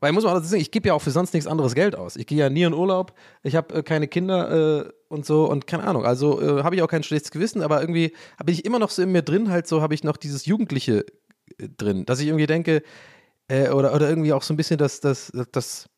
[0.05, 2.17] Weil ich muss mal sagen, ich gebe ja auch für sonst nichts anderes Geld aus.
[2.17, 5.67] Ich gehe ja nie in Urlaub, ich habe äh, keine Kinder äh, und so und
[5.67, 6.05] keine Ahnung.
[6.05, 9.01] Also äh, habe ich auch kein schlechtes Gewissen, aber irgendwie habe ich immer noch so
[9.01, 11.07] in mir drin, halt so habe ich noch dieses Jugendliche
[11.57, 12.83] äh, drin, dass ich irgendwie denke,
[13.49, 15.88] äh, oder, oder irgendwie auch so ein bisschen das, das, das,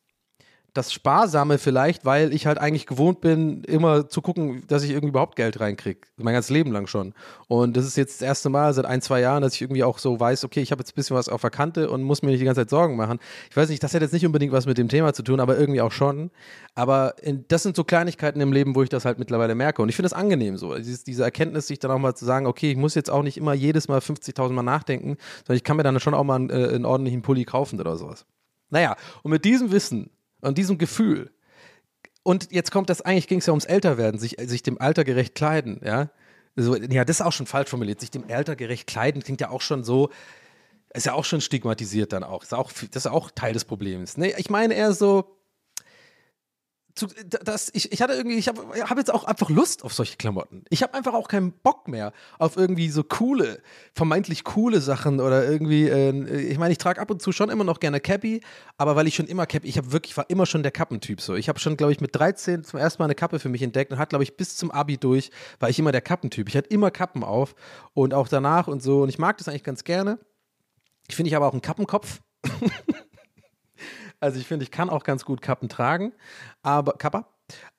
[0.77, 5.09] das Sparsame vielleicht, weil ich halt eigentlich gewohnt bin, immer zu gucken, dass ich irgendwie
[5.09, 6.01] überhaupt Geld reinkriege.
[6.17, 7.15] Mein ganzes Leben lang schon.
[7.49, 9.99] Und das ist jetzt das erste Mal seit ein, zwei Jahren, dass ich irgendwie auch
[9.99, 12.31] so weiß, okay, ich habe jetzt ein bisschen was auf der Kante und muss mir
[12.31, 13.19] nicht die ganze Zeit Sorgen machen.
[13.51, 15.59] Ich weiß nicht, das hat jetzt nicht unbedingt was mit dem Thema zu tun, aber
[15.59, 16.31] irgendwie auch schon.
[16.75, 19.83] Aber in, das sind so Kleinigkeiten im Leben, wo ich das halt mittlerweile merke.
[19.83, 20.75] Und ich finde das angenehm so.
[20.75, 23.39] Dieses, diese Erkenntnis, sich dann auch mal zu sagen, okay, ich muss jetzt auch nicht
[23.39, 26.51] immer jedes Mal 50.000 Mal nachdenken, sondern ich kann mir dann schon auch mal einen,
[26.51, 28.27] äh, einen ordentlichen Pulli kaufen oder sowas.
[28.69, 30.11] Naja, und mit diesem Wissen
[30.47, 31.31] und diesem Gefühl,
[32.23, 35.35] und jetzt kommt das, eigentlich ging es ja ums Älterwerden, sich, sich dem Alter gerecht
[35.35, 36.11] kleiden, ja.
[36.57, 38.01] So, ja, das ist auch schon falsch formuliert.
[38.01, 40.11] Sich dem Alter gerecht kleiden klingt ja auch schon so,
[40.95, 42.43] ist ja auch schon stigmatisiert dann auch.
[42.43, 44.17] Ist auch das ist auch Teil des Problems.
[44.17, 45.36] Nee, ich meine eher so,
[46.97, 50.17] zu, das, ich, ich hatte irgendwie, ich habe hab jetzt auch einfach Lust auf solche
[50.17, 50.65] Klamotten.
[50.71, 53.61] Ich habe einfach auch keinen Bock mehr auf irgendwie so coole,
[53.93, 57.65] vermeintlich coole Sachen oder irgendwie, äh, ich meine, ich trage ab und zu schon immer
[57.65, 58.41] noch gerne Cappy,
[58.79, 61.35] aber weil ich schon immer Cappy, ich habe wirklich, war immer schon der Kappentyp so.
[61.35, 63.93] Ich habe schon, glaube ich, mit 13 zum ersten Mal eine Kappe für mich entdeckt
[63.93, 65.31] und hat, glaube ich, bis zum Abi durch,
[65.61, 66.49] war ich immer der Kappentyp.
[66.49, 67.55] Ich hatte immer Kappen auf
[67.93, 70.19] und auch danach und so und ich mag das eigentlich ganz gerne.
[71.09, 72.21] Ich finde, ich habe auch einen Kappenkopf.
[74.21, 76.13] Also ich finde, ich kann auch ganz gut Kappen tragen,
[76.63, 77.29] aber Kappa.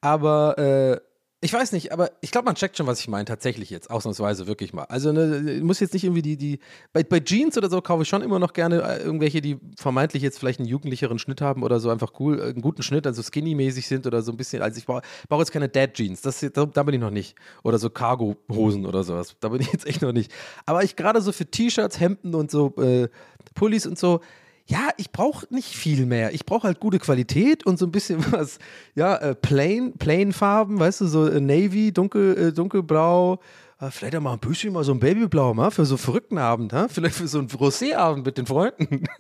[0.02, 1.00] Aber äh,
[1.40, 4.48] ich weiß nicht, aber ich glaube, man checkt schon, was ich meine, tatsächlich jetzt, ausnahmsweise
[4.48, 4.86] wirklich mal.
[4.86, 6.60] Also ne, muss jetzt nicht irgendwie die, die,
[6.94, 10.24] bei, bei Jeans oder so kaufe ich schon immer noch gerne äh, irgendwelche, die vermeintlich
[10.24, 13.22] jetzt vielleicht einen jugendlicheren Schnitt haben oder so einfach cool, äh, einen guten Schnitt, also
[13.22, 14.64] skinny-mäßig sind oder so ein bisschen.
[14.64, 17.36] Also ich brauche brauch jetzt keine Dad-Jeans, das, da, da bin ich noch nicht.
[17.64, 20.34] Oder so Cargo-Hosen oder sowas, da bin ich jetzt echt noch nicht.
[20.66, 23.10] Aber ich gerade so für T-Shirts, Hemden und so äh,
[23.54, 24.22] Pullis und so,
[24.68, 26.34] ja, ich brauche nicht viel mehr.
[26.34, 28.60] Ich brauche halt gute Qualität und so ein bisschen was,
[28.96, 33.40] ja, äh, plain, plain Farben, weißt du, so äh, Navy, dunkel, äh, dunkelblau,
[33.80, 36.38] äh, vielleicht auch mal ein bisschen mal so ein Babyblau, mal, für so einen verrückten
[36.38, 36.88] Abend, ha?
[36.90, 39.04] vielleicht für so einen Rosé-Abend mit den Freunden.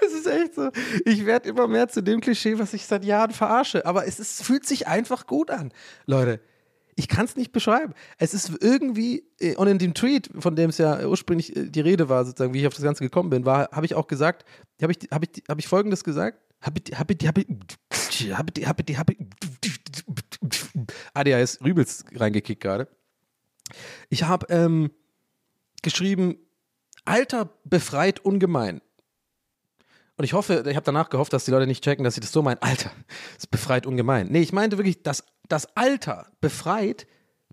[0.00, 0.70] Das ist echt so.
[1.04, 3.86] Ich werde immer mehr zu dem Klischee, was ich seit Jahren verarsche.
[3.86, 5.72] Aber es ist, fühlt sich einfach gut an,
[6.06, 6.40] Leute.
[6.94, 7.94] Ich kann es nicht beschreiben.
[8.18, 11.80] Es ist irgendwie, äh, und in dem Tweet, von dem es ja ursprünglich äh, die
[11.80, 14.44] Rede war, sozusagen, wie ich auf das Ganze gekommen bin, habe ich auch gesagt,
[14.80, 16.38] habe ich, hab ich, hab ich folgendes gesagt?
[16.60, 19.16] Habe ich, habe ich, habe ich, habe habe ich, habe
[21.14, 22.88] ADHS übelst reingekickt gerade.
[24.10, 24.90] Ich habe ähm,
[25.82, 26.36] geschrieben,
[27.04, 28.80] Alter befreit ungemein.
[30.16, 32.32] Und ich hoffe, ich habe danach gehofft, dass die Leute nicht checken, dass sie das
[32.32, 32.58] so meinen.
[32.60, 32.92] Alter,
[33.38, 34.28] es befreit ungemein.
[34.28, 37.06] Nee, ich meinte wirklich, das, das Alter befreit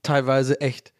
[0.03, 0.93] teilweise echt.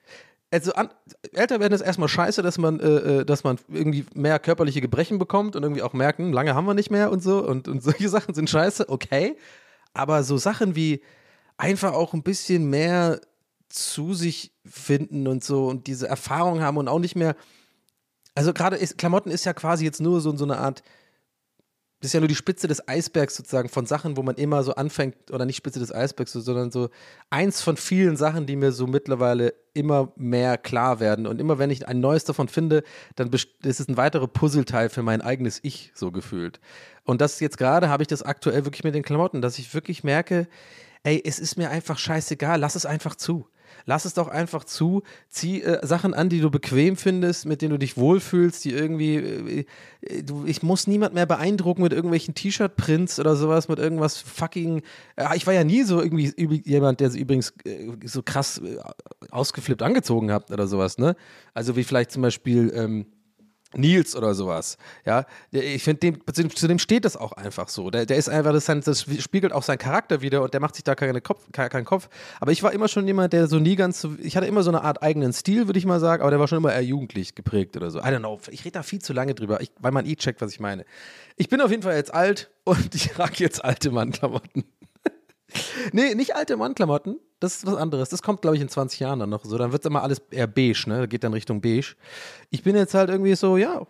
[0.52, 0.90] Also an,
[1.34, 5.20] älter werden ist erstmal scheiße, dass man, äh, äh, dass man irgendwie mehr körperliche Gebrechen
[5.20, 7.46] bekommt und irgendwie auch merken, lange haben wir nicht mehr und so.
[7.46, 9.38] Und, und solche Sachen sind scheiße, okay.
[9.94, 11.02] Aber so Sachen wie
[11.58, 13.22] einfach auch ein bisschen mehr
[13.68, 17.36] zu sich finden und so und diese Erfahrung haben und auch nicht mehr.
[18.34, 20.82] Also gerade Klamotten ist ja quasi jetzt nur so, so eine Art
[22.00, 24.74] das ist ja nur die Spitze des Eisbergs sozusagen von Sachen, wo man immer so
[24.76, 26.90] anfängt, oder nicht Spitze des Eisbergs, sondern so
[27.30, 31.28] eins von vielen Sachen, die mir so mittlerweile immer mehr klar werden.
[31.28, 32.84] Und immer wenn ich ein neues davon finde,
[33.16, 36.62] dann ist es ein weiterer Puzzleteil für mein eigenes Ich so gefühlt.
[37.04, 40.06] Und das jetzt gerade habe ich das aktuell wirklich mit den Klamotten, dass ich wirklich
[40.06, 40.48] merke,
[41.04, 43.48] ey, es ist mir einfach scheißegal, lass es einfach zu.
[43.86, 45.04] Lass es doch einfach zu.
[45.30, 49.16] Zieh äh, Sachen an, die du bequem findest, mit denen du dich wohlfühlst, die irgendwie.
[49.16, 49.66] Äh,
[50.02, 54.82] äh du, ich muss niemand mehr beeindrucken mit irgendwelchen T-Shirt-Prints oder sowas, mit irgendwas fucking.
[55.16, 58.78] Äh, ich war ja nie so irgendwie jemand, der übrigens äh, so krass äh,
[59.32, 61.16] ausgeflippt angezogen hat oder sowas, ne?
[61.54, 62.72] Also wie vielleicht zum Beispiel.
[62.76, 63.06] Ähm,
[63.76, 64.78] Nils oder sowas.
[65.06, 67.92] Ja, ich finde, dem, zu dem steht das auch einfach so.
[67.92, 70.84] Der, der ist einfach, das, das, spiegelt auch seinen Charakter wieder und der macht sich
[70.84, 72.10] da keine Kopf, keinen Kopf.
[72.40, 74.72] Aber ich war immer schon jemand, der so nie ganz so, ich hatte immer so
[74.72, 77.36] eine Art eigenen Stil, würde ich mal sagen, aber der war schon immer eher jugendlich
[77.36, 78.00] geprägt oder so.
[78.00, 80.42] I don't know, ich rede da viel zu lange drüber, ich, weil man eh checkt,
[80.42, 80.84] was ich meine.
[81.36, 84.64] Ich bin auf jeden Fall jetzt alt und ich trage jetzt alte Mannklamotten.
[85.92, 88.10] nee, nicht alte Mannklamotten, das ist was anderes.
[88.10, 89.58] Das kommt, glaube ich, in 20 Jahren dann noch so.
[89.58, 91.08] Dann wird es immer alles eher beige, ne?
[91.08, 91.96] Geht dann Richtung beige.
[92.50, 93.86] Ich bin jetzt halt irgendwie so, ja.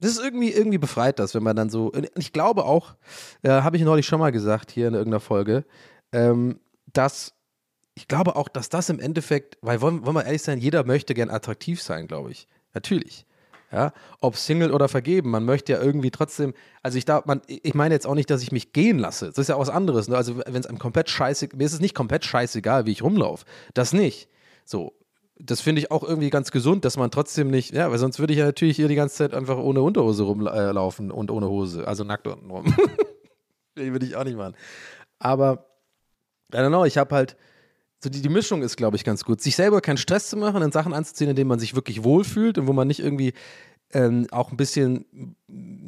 [0.00, 1.92] Das ist irgendwie, irgendwie befreit das, wenn man dann so.
[2.16, 2.96] Ich glaube auch,
[3.42, 5.64] äh, habe ich neulich schon mal gesagt hier in irgendeiner Folge,
[6.12, 6.58] ähm,
[6.92, 7.34] dass
[7.94, 11.14] ich glaube auch, dass das im Endeffekt, weil wollen, wollen wir ehrlich sein, jeder möchte
[11.14, 12.48] gern attraktiv sein, glaube ich.
[12.72, 13.26] Natürlich.
[13.72, 17.74] Ja, ob Single oder vergeben, man möchte ja irgendwie trotzdem, also ich darf, man, ich
[17.74, 19.26] meine jetzt auch nicht, dass ich mich gehen lasse.
[19.26, 20.08] Das ist ja auch was anderes.
[20.08, 20.16] Ne?
[20.16, 23.44] Also wenn es einem komplett scheiße, mir ist es nicht komplett scheißegal, wie ich rumlaufe.
[23.74, 24.28] Das nicht.
[24.64, 24.92] So,
[25.38, 28.32] das finde ich auch irgendwie ganz gesund, dass man trotzdem nicht, ja, weil sonst würde
[28.32, 32.02] ich ja natürlich hier die ganze Zeit einfach ohne Unterhose rumlaufen und ohne Hose, also
[32.02, 32.74] nackt unten rum.
[33.76, 34.54] würde ich auch nicht machen.
[35.18, 35.66] Aber,
[36.52, 37.36] I don't know, ich habe halt,
[38.02, 39.40] so die, die Mischung ist, glaube ich, ganz gut.
[39.40, 42.58] Sich selber keinen Stress zu machen, in Sachen anzuziehen, in denen man sich wirklich wohlfühlt
[42.58, 43.34] und wo man nicht irgendwie
[43.92, 45.36] ähm, auch ein bisschen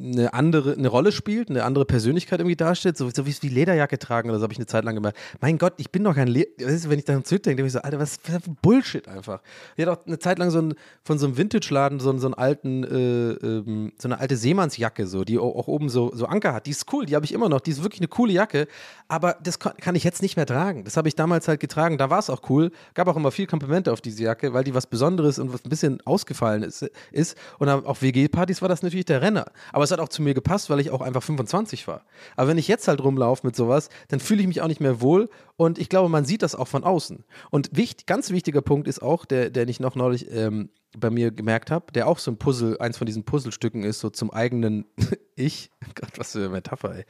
[0.03, 3.99] eine andere eine Rolle spielt, eine andere Persönlichkeit irgendwie darstellt, so, so wie die Lederjacke
[3.99, 5.15] tragen oder so habe ich eine Zeit lang gemacht.
[5.41, 7.99] Mein Gott, ich bin doch kein Le wenn ich daran zurückdenke, denke ich so, Alter,
[7.99, 9.41] was für Bullshit einfach.
[9.77, 12.35] Ich hatte auch eine Zeit lang so ein, von so einem Vintage-Laden so, so einen
[12.35, 16.67] alten, äh, ähm, so eine alte Seemannsjacke, so, die auch, oben so, so Anker hat.
[16.67, 18.67] Die ist cool, die habe ich immer noch, die ist wirklich eine coole Jacke,
[19.09, 20.85] aber das kann, ich jetzt nicht mehr tragen.
[20.85, 23.47] Das habe ich damals halt getragen, da war es auch cool, gab auch immer viel
[23.47, 26.91] Komplimente auf diese Jacke, weil die was Besonderes und was ein bisschen ausgefallen ist.
[27.13, 27.37] ist.
[27.59, 29.47] Und auf WG-Partys war das natürlich der Renner.
[29.73, 32.05] Aber es hat auch zu mir gepasst, weil ich auch einfach 25 war.
[32.37, 35.01] Aber wenn ich jetzt halt rumlaufe mit sowas, dann fühle ich mich auch nicht mehr
[35.01, 37.25] wohl und ich glaube, man sieht das auch von außen.
[37.51, 41.31] Und wichtig, ganz wichtiger Punkt ist auch, der, der ich noch neulich ähm, bei mir
[41.31, 44.87] gemerkt habe, der auch so ein Puzzle, eins von diesen Puzzlestücken ist, so zum eigenen
[45.37, 45.71] Ich.
[45.95, 47.05] Gott, was für eine Metapher, ey.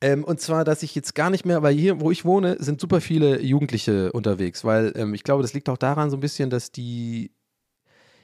[0.00, 2.80] Ähm, und zwar, dass ich jetzt gar nicht mehr, weil hier, wo ich wohne, sind
[2.80, 6.48] super viele Jugendliche unterwegs, weil ähm, ich glaube, das liegt auch daran so ein bisschen,
[6.48, 7.32] dass die,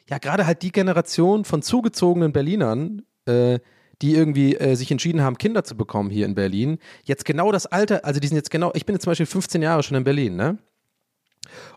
[0.08, 3.58] ja, gerade halt die Generation von zugezogenen Berlinern, äh,
[4.02, 7.66] die irgendwie äh, sich entschieden haben, Kinder zu bekommen hier in Berlin, jetzt genau das
[7.66, 10.04] Alter, also die sind jetzt genau, ich bin jetzt zum Beispiel 15 Jahre schon in
[10.04, 10.58] Berlin, ne?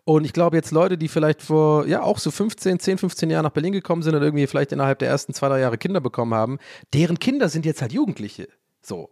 [0.03, 3.43] Und ich glaube, jetzt Leute, die vielleicht vor, ja, auch so 15, 10, 15 Jahren
[3.43, 6.33] nach Berlin gekommen sind und irgendwie vielleicht innerhalb der ersten zwei, drei Jahre Kinder bekommen
[6.33, 6.57] haben,
[6.93, 8.47] deren Kinder sind jetzt halt Jugendliche.
[8.81, 9.11] So.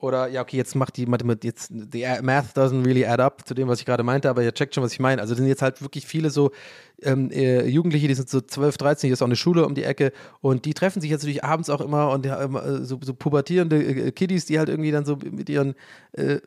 [0.00, 3.54] Oder ja, okay, jetzt macht die Mathematik, jetzt, the math doesn't really add up zu
[3.54, 5.20] dem, was ich gerade meinte, aber ihr checkt schon, was ich meine.
[5.20, 6.52] Also das sind jetzt halt wirklich viele so
[7.02, 9.82] ähm, äh, Jugendliche, die sind so 12, 13, hier ist auch eine Schule um die
[9.82, 13.82] Ecke und die treffen sich jetzt natürlich abends auch immer und immer, so, so pubertierende
[13.82, 15.74] äh, Kiddies, die halt irgendwie dann so mit ihren
[16.12, 16.38] äh,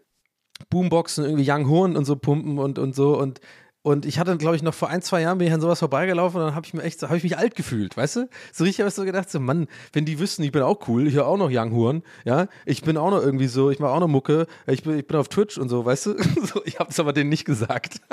[0.69, 3.41] Boomboxen irgendwie Young Horn und so pumpen und, und so und
[3.83, 6.39] und ich hatte, glaube ich, noch vor ein, zwei Jahren bin ich an sowas vorbeigelaufen
[6.39, 8.29] und dann habe ich mir echt, habe ich mich alt gefühlt, weißt du?
[8.53, 11.07] So richtig habe ich so gedacht, so Mann, wenn die wüssten, ich bin auch cool,
[11.07, 13.91] ich höre auch noch Young Horn, ja, ich bin auch noch irgendwie so, ich mache
[13.91, 16.15] auch noch Mucke, ich bin, ich bin auf Twitch und so, weißt du?
[16.43, 18.01] So, ich habe es aber denen nicht gesagt.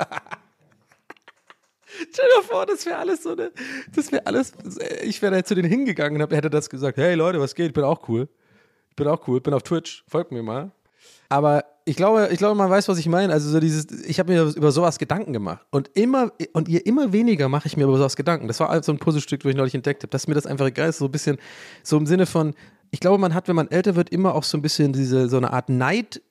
[2.11, 3.51] Stell dir vor, das wäre alles so eine,
[3.93, 4.53] das wäre alles,
[5.03, 7.73] ich wäre da zu denen hingegangen und hätte das gesagt, hey Leute, was geht, ich
[7.73, 8.27] bin auch cool.
[8.89, 10.71] Ich bin auch cool, bin auf Twitch, folgt mir mal.
[11.29, 13.33] Aber ich glaube, ich glaube, man weiß, was ich meine.
[13.33, 15.65] Also so dieses, ich habe mir über sowas Gedanken gemacht.
[15.71, 18.47] Und immer, und ihr immer weniger mache ich mir über sowas Gedanken.
[18.47, 20.89] Das war so ein Puzzlestück, wo ich neulich entdeckt habe, dass mir das einfach egal
[20.89, 20.99] ist.
[20.99, 21.37] So ein bisschen,
[21.83, 22.53] so im Sinne von,
[22.91, 25.37] ich glaube, man hat, wenn man älter wird, immer auch so ein bisschen diese, so
[25.37, 26.21] eine Art Neid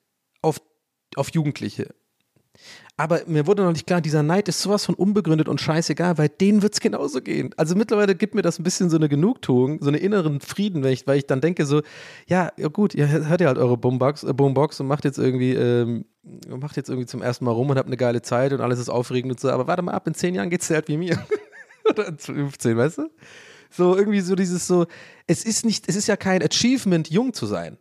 [0.42, 0.61] auf,
[1.16, 1.94] auf Jugendliche.
[3.00, 6.28] Aber mir wurde noch nicht klar, dieser Neid ist sowas von unbegründet und scheißegal, weil
[6.28, 7.54] denen wird es genauso gehen.
[7.56, 10.94] Also mittlerweile gibt mir das ein bisschen so eine Genugtuung, so einen inneren Frieden, weil
[10.94, 11.82] ich, weil ich dann denke so,
[12.26, 15.54] ja, ja gut, ihr hört ja halt eure Boombox, äh, Boombox und macht jetzt irgendwie,
[15.54, 16.06] ähm,
[16.48, 18.88] macht jetzt irgendwie zum ersten Mal rum und habt eine geile Zeit und alles ist
[18.88, 21.24] aufregend und so, aber warte mal ab, in zehn Jahren geht's dir halt wie mir.
[21.88, 23.11] Oder in 15, weißt du?
[23.70, 24.87] So irgendwie so dieses so,
[25.28, 27.78] es ist nicht, es ist ja kein Achievement, jung zu sein.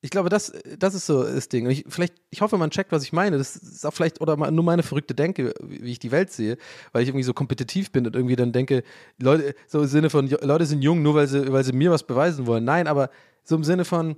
[0.00, 1.68] Ich glaube, das, das ist so das Ding.
[1.68, 3.36] Ich, vielleicht, ich hoffe, man checkt, was ich meine.
[3.36, 6.56] Das ist auch vielleicht, oder nur meine verrückte Denke, wie ich die Welt sehe,
[6.92, 8.84] weil ich irgendwie so kompetitiv bin und irgendwie dann denke,
[9.18, 12.04] Leute, so im Sinne von, Leute sind jung, nur weil sie, weil sie mir was
[12.04, 12.64] beweisen wollen.
[12.64, 13.10] Nein, aber
[13.42, 14.16] so im Sinne von,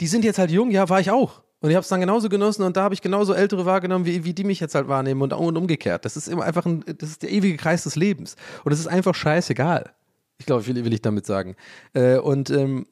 [0.00, 1.42] die sind jetzt halt jung, ja, war ich auch.
[1.62, 4.24] Und ich habe es dann genauso genossen und da habe ich genauso Ältere wahrgenommen, wie,
[4.24, 6.04] wie die mich jetzt halt wahrnehmen und, und umgekehrt.
[6.04, 8.36] Das ist immer einfach ein, das ist der ewige Kreis des Lebens.
[8.64, 9.92] Und es ist einfach scheißegal.
[10.38, 11.54] Ich glaube, will, will ich damit sagen.
[11.94, 12.86] Äh, und ähm,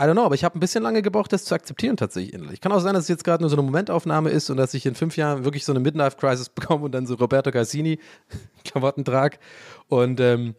[0.00, 2.60] I don't know, aber ich habe ein bisschen lange gebraucht, das zu akzeptieren tatsächlich innerlich.
[2.60, 4.86] Kann auch sein, dass es jetzt gerade nur so eine Momentaufnahme ist und dass ich
[4.86, 7.98] in fünf Jahren wirklich so eine Midlife-Crisis bekomme und dann so Roberto Cassini
[8.64, 9.38] Klamotten trage
[9.88, 10.54] und ähm,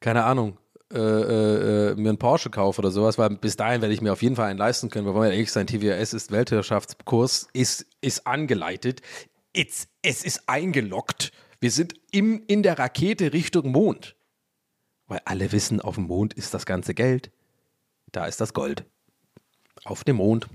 [0.00, 0.58] keine Ahnung,
[0.92, 4.22] äh, äh, mir einen Porsche kaufe oder sowas, weil bis dahin werde ich mir auf
[4.22, 5.06] jeden Fall einen leisten können.
[5.06, 9.02] Wir wollen ja ehrlich sein, TWS ist Weltherrschaftskurs, ist, ist angeleitet,
[9.52, 11.32] It's, es ist eingeloggt.
[11.60, 14.14] Wir sind im, in der Rakete Richtung Mond.
[15.06, 17.32] Weil alle wissen, auf dem Mond ist das ganze Geld.
[18.12, 18.84] Da ist das Gold.
[19.84, 20.48] Auf dem Mond.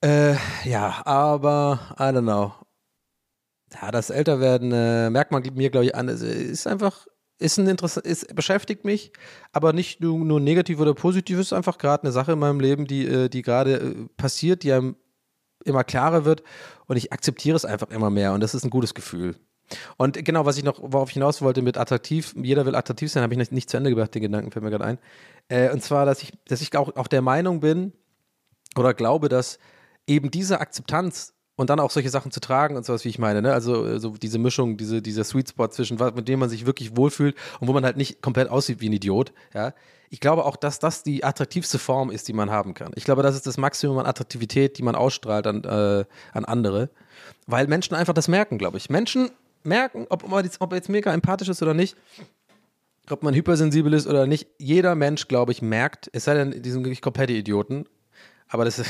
[0.00, 2.52] Äh, ja, aber I don't know.
[3.80, 6.08] Ja, das Älterwerden äh, merkt man mir, glaube ich, an.
[6.08, 7.06] Es ist einfach,
[7.38, 9.12] ist ein Interesse, ist, beschäftigt mich,
[9.52, 11.38] aber nicht nur, nur negativ oder positiv.
[11.38, 14.62] Es ist einfach gerade eine Sache in meinem Leben, die, äh, die gerade äh, passiert,
[14.62, 14.96] die einem
[15.64, 16.42] immer klarer wird
[16.86, 19.36] und ich akzeptiere es einfach immer mehr und das ist ein gutes Gefühl.
[19.96, 23.22] Und genau, was ich noch, worauf ich hinaus wollte mit attraktiv, jeder will attraktiv sein,
[23.22, 24.98] habe ich nicht, nicht, zu Ende gebracht, den Gedanken fällt mir gerade ein.
[25.48, 27.92] Äh, und zwar, dass ich, dass ich auch, auch der Meinung bin
[28.76, 29.58] oder glaube, dass
[30.06, 33.42] eben diese Akzeptanz und dann auch solche Sachen zu tragen und sowas, wie ich meine,
[33.42, 33.52] ne?
[33.52, 36.96] Also äh, so diese Mischung, diese, dieser Sweet Spot zwischen, mit dem man sich wirklich
[36.96, 39.74] wohlfühlt und wo man halt nicht komplett aussieht wie ein Idiot, ja.
[40.10, 42.92] Ich glaube auch, dass das die attraktivste Form ist, die man haben kann.
[42.94, 46.88] Ich glaube, das ist das Maximum an Attraktivität, die man ausstrahlt an, äh, an andere.
[47.46, 48.88] Weil Menschen einfach das merken, glaube ich.
[48.88, 49.30] Menschen
[49.64, 51.94] merken, ob ob er jetzt mega empathisch ist oder nicht,
[53.12, 54.48] ob man hypersensibel ist oder nicht.
[54.58, 57.86] Jeder Mensch, glaube ich, merkt, es sei denn, die sind wirklich komplette Idioten.
[58.48, 58.82] Aber das,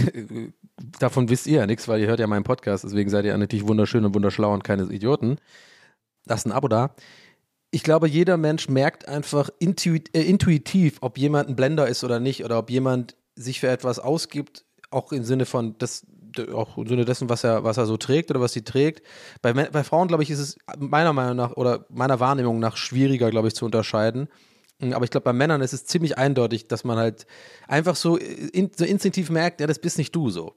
[1.00, 3.66] davon wisst ihr ja nichts, weil ihr hört ja meinen Podcast, deswegen seid ihr natürlich
[3.66, 5.37] wunderschön und wunderschlau und keine Idioten.
[6.24, 6.94] Lasst ein Abo da.
[7.70, 12.44] Ich glaube, jeder Mensch merkt einfach äh, intuitiv, ob jemand ein Blender ist oder nicht,
[12.44, 16.07] oder ob jemand sich für etwas ausgibt, auch im Sinne von, das,
[16.38, 19.07] auch im Sinne dessen, was er, was er so trägt oder was sie trägt.
[19.42, 23.31] Bei, bei Frauen, glaube ich, ist es meiner Meinung nach oder meiner Wahrnehmung nach schwieriger,
[23.31, 24.29] glaube ich, zu unterscheiden.
[24.81, 27.27] Hm, aber ich glaube, bei Männern ist es ziemlich eindeutig, dass man halt
[27.66, 30.55] einfach so, in, so instinktiv merkt, ja, das bist nicht du so.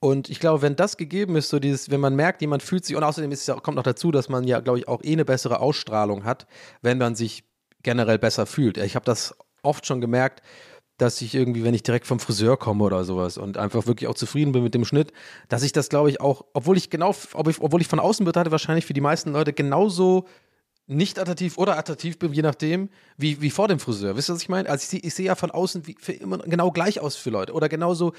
[0.00, 2.94] Und ich glaube, wenn das gegeben ist, so dieses, wenn man merkt, jemand fühlt sich,
[2.94, 5.24] und außerdem ist ja, kommt noch dazu, dass man ja, glaube ich, auch eh eine
[5.24, 6.46] bessere Ausstrahlung hat,
[6.82, 7.44] wenn man sich
[7.82, 8.78] generell besser fühlt.
[8.78, 10.42] Ich habe das oft schon gemerkt,
[10.98, 14.14] dass ich irgendwie, wenn ich direkt vom Friseur komme oder sowas und einfach wirklich auch
[14.14, 15.12] zufrieden bin mit dem Schnitt,
[15.48, 18.84] dass ich das, glaube ich, auch, obwohl ich genau, obwohl ich von außen betrachtet wahrscheinlich
[18.84, 20.26] für die meisten Leute genauso
[20.88, 24.16] nicht attraktiv oder attraktiv bin, je nachdem, wie, wie vor dem Friseur.
[24.16, 24.68] Wisst ihr, was ich meine?
[24.70, 27.52] Also ich sehe ich seh ja von außen wie, immer genau gleich aus für Leute.
[27.52, 28.14] Oder genauso,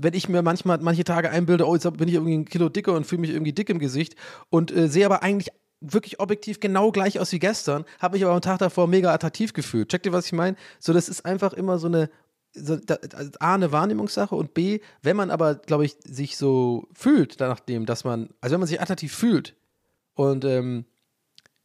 [0.00, 2.94] wenn ich mir manchmal manche Tage einbilde, oh, jetzt bin ich irgendwie ein Kilo dicker
[2.94, 4.16] und fühle mich irgendwie dick im Gesicht
[4.48, 5.50] und äh, sehe aber eigentlich
[5.82, 9.52] wirklich objektiv genau gleich aus wie gestern, habe mich aber am Tag davor mega attraktiv
[9.52, 9.90] gefühlt.
[9.90, 10.56] Checkt ihr, was ich meine?
[10.78, 12.08] So, das ist einfach immer so eine
[12.54, 16.88] so, da, also A, eine Wahrnehmungssache und B, wenn man aber, glaube ich, sich so
[16.94, 19.56] fühlt, nachdem, dass man, also wenn man sich attraktiv fühlt
[20.14, 20.84] und ähm,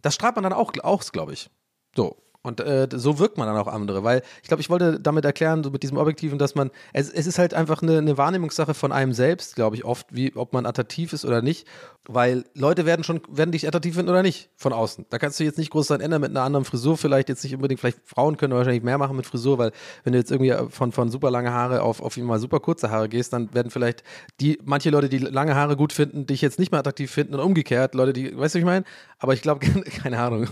[0.02, 1.50] das strahlt man dann auch aus, glaube ich.
[1.96, 2.18] So.
[2.42, 5.62] Und äh, so wirkt man dann auch andere, weil ich glaube, ich wollte damit erklären,
[5.62, 8.94] so mit diesem Objektiven, dass man, es, es ist halt einfach eine, eine Wahrnehmungssache von
[8.94, 11.68] einem selbst, glaube ich, oft, wie ob man attraktiv ist oder nicht,
[12.08, 15.06] weil Leute werden schon, werden dich attraktiv finden oder nicht von außen.
[15.10, 17.54] Da kannst du jetzt nicht groß sein ändern mit einer anderen Frisur, vielleicht jetzt nicht
[17.56, 19.74] unbedingt, vielleicht Frauen können wahrscheinlich mehr machen mit Frisur, weil
[20.06, 23.10] wenn du jetzt irgendwie von, von super lange Haare auf, auf mal super kurze Haare
[23.10, 24.04] gehst, dann werden vielleicht
[24.40, 27.42] die, manche Leute, die lange Haare gut finden, dich jetzt nicht mehr attraktiv finden und
[27.42, 28.86] umgekehrt, Leute, die, weißt du, was ich meine?
[29.18, 29.66] Aber ich glaube,
[30.02, 30.48] keine Ahnung,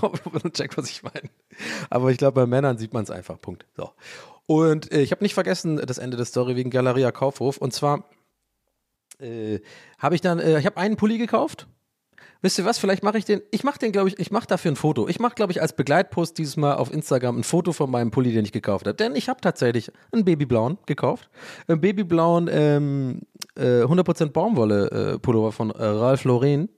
[0.54, 1.30] check, was ich meine.
[1.90, 3.40] Aber ich glaube, bei Männern sieht man es einfach.
[3.40, 3.66] Punkt.
[3.76, 3.92] So.
[4.46, 7.58] Und äh, ich habe nicht vergessen das Ende der Story wegen Galeria Kaufhof.
[7.58, 8.06] Und zwar
[9.20, 9.60] äh,
[10.00, 11.68] habe ich dann, äh, ich habe einen Pulli gekauft.
[12.42, 12.78] Wisst ihr was?
[12.78, 13.42] Vielleicht mache ich den.
[13.52, 15.08] Ich mache den, glaube ich, ich mache dafür ein Foto.
[15.08, 18.32] Ich mache, glaube ich, als Begleitpost dieses Mal auf Instagram ein Foto von meinem Pulli,
[18.32, 18.96] den ich gekauft habe.
[18.96, 21.30] Denn ich habe tatsächlich einen babyblauen gekauft.
[21.68, 23.22] Einen babyblauen ähm,
[23.56, 26.70] äh, 100% Baumwolle-Pullover äh, von äh, Ralph Lauren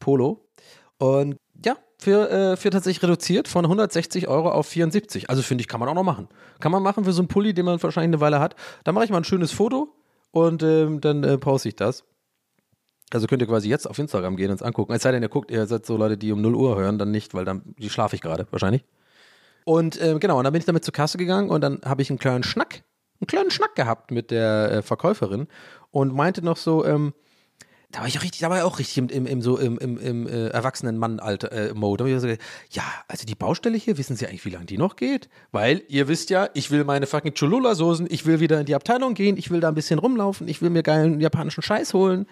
[0.00, 0.48] Polo.
[0.98, 5.28] Und ja, für, äh, für tatsächlich reduziert von 160 Euro auf 74.
[5.30, 6.28] Also finde ich, kann man auch noch machen.
[6.60, 8.54] Kann man machen für so einen Pulli, den man wahrscheinlich eine Weile hat.
[8.84, 9.88] Da mache ich mal ein schönes Foto
[10.30, 12.04] und ähm, dann äh, poste ich das.
[13.12, 14.92] Also könnt ihr quasi jetzt auf Instagram gehen und es angucken.
[14.92, 17.10] Es sei denn, ihr guckt, ihr seid so Leute, die um 0 Uhr hören, dann
[17.10, 18.84] nicht, weil dann die schlafe ich gerade, wahrscheinlich.
[19.64, 22.10] Und äh, genau, und dann bin ich damit zur Kasse gegangen und dann habe ich
[22.10, 22.84] einen kleinen Schnack,
[23.20, 25.48] einen kleinen Schnack gehabt mit der äh, Verkäuferin
[25.90, 27.12] und meinte noch so, ähm,
[27.90, 29.78] da war ich auch richtig, da war ich auch richtig im, im, im so im,
[29.78, 34.44] im, im äh, erwachsenen Mann-Alter äh, so ja, also die Baustelle hier, wissen Sie eigentlich,
[34.44, 35.30] wie lange die noch geht?
[35.52, 39.14] Weil ihr wisst ja, ich will meine fucking Cholula-Soßen, ich will wieder in die Abteilung
[39.14, 42.26] gehen, ich will da ein bisschen rumlaufen, ich will mir geilen japanischen Scheiß holen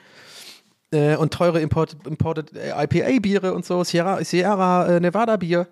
[0.91, 5.69] äh, und teure Import, Imported äh, IPA-Biere und so, Sierra, Sierra äh, Nevada-Bier.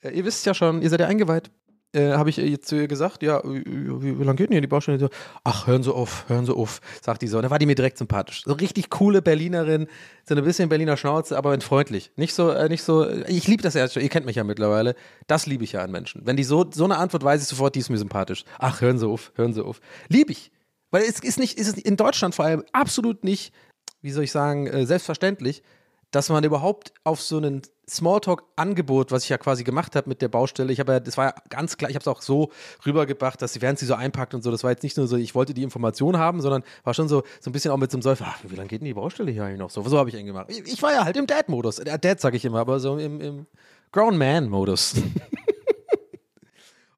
[0.00, 1.52] Äh, ihr wisst ja schon, ihr seid ja eingeweiht.
[1.92, 4.68] Äh, habe ich jetzt zu ihr gesagt, ja, wie, wie, lange geht denn hier die
[4.68, 5.10] Baustelle?
[5.42, 7.38] Ach, hören Sie auf, hören Sie auf, sagt die so.
[7.38, 8.42] Und da war die mir direkt sympathisch.
[8.44, 9.88] So richtig coole Berlinerin,
[10.24, 12.12] so ein bisschen Berliner Schnauze, aber freundlich.
[12.16, 14.94] Nicht so, äh, nicht so, ich liebe das ja ihr kennt mich ja mittlerweile.
[15.26, 16.22] Das liebe ich ja an Menschen.
[16.24, 18.44] Wenn die so, so eine Antwort weiß ich sofort, die ist mir sympathisch.
[18.58, 19.80] Ach, hören Sie auf, hören Sie auf.
[20.08, 20.52] Liebe ich.
[20.92, 23.52] Weil es ist nicht, ist in Deutschland vor allem absolut nicht
[24.02, 25.62] wie soll ich sagen, äh, selbstverständlich,
[26.10, 30.28] dass man überhaupt auf so ein Smalltalk-Angebot, was ich ja quasi gemacht habe mit der
[30.28, 32.50] Baustelle, ich habe ja, das war ja ganz klar, ich habe es auch so
[32.86, 35.16] rübergebracht, dass sie, während sie so einpackt und so, das war jetzt nicht nur so,
[35.16, 37.96] ich wollte die Information haben, sondern war schon so, so ein bisschen auch mit so
[37.96, 39.70] einem Seufzer, ach, wie lange geht denn die Baustelle hier eigentlich noch?
[39.70, 40.46] So, so habe ich ihn gemacht.
[40.48, 43.20] Ich, ich war ja halt im Dad-Modus, äh, Dad sage ich immer, aber so im,
[43.20, 43.46] im
[43.92, 44.94] Grown-Man-Modus.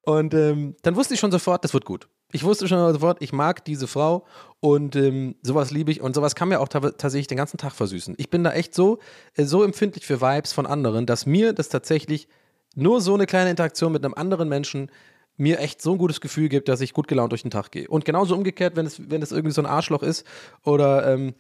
[0.02, 2.08] und ähm, dann wusste ich schon sofort, das wird gut.
[2.32, 4.24] Ich wusste schon sofort, ich mag diese Frau
[4.60, 7.72] und ähm, sowas liebe ich und sowas kann mir auch ta tatsächlich den ganzen Tag
[7.72, 8.14] versüßen.
[8.16, 8.98] Ich bin da echt so,
[9.34, 12.28] äh, so empfindlich für Vibes von anderen, dass mir das tatsächlich
[12.74, 14.90] nur so eine kleine Interaktion mit einem anderen Menschen
[15.36, 17.88] mir echt so ein gutes Gefühl gibt, dass ich gut gelaunt durch den Tag gehe.
[17.88, 20.26] Und genauso umgekehrt, wenn es, wenn es irgendwie so ein Arschloch ist
[20.64, 21.34] oder ähm,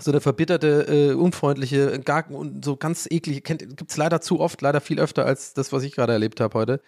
[0.00, 4.62] so eine verbitterte, äh, unfreundliche, gar und so ganz eklige, gibt es leider zu oft,
[4.62, 6.80] leider viel öfter als das, was ich gerade erlebt habe heute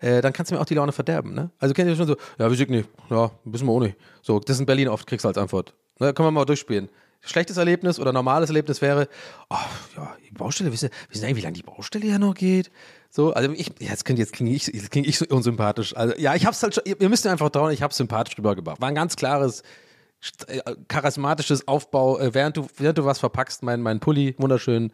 [0.00, 1.34] äh, dann kannst du mir auch die Laune verderben.
[1.34, 1.50] Ne?
[1.58, 3.96] Also kennt ihr schon so, ja, wir nicht, ja, wissen wir auch nicht.
[4.22, 5.74] So, das ist in Berlin oft, kriegst du als Antwort.
[5.98, 6.88] Ne, können wir mal durchspielen.
[7.20, 9.08] Schlechtes Erlebnis oder normales Erlebnis wäre,
[9.48, 12.70] ach, ja, die Baustelle, wissen, wissen eigentlich, wie lange die Baustelle ja noch geht?
[13.10, 15.96] So, also ich, jetzt klinge jetzt kling ich, jetzt kling ich so unsympathisch.
[15.96, 18.80] Also, ja, ich hab's halt schon, ihr müsst mir einfach trauen, ich hab's sympathisch rübergebracht.
[18.80, 19.64] War ein ganz klares,
[20.88, 24.92] charismatisches Aufbau, äh, während du, während du was verpackst, mein, mein Pulli, wunderschön,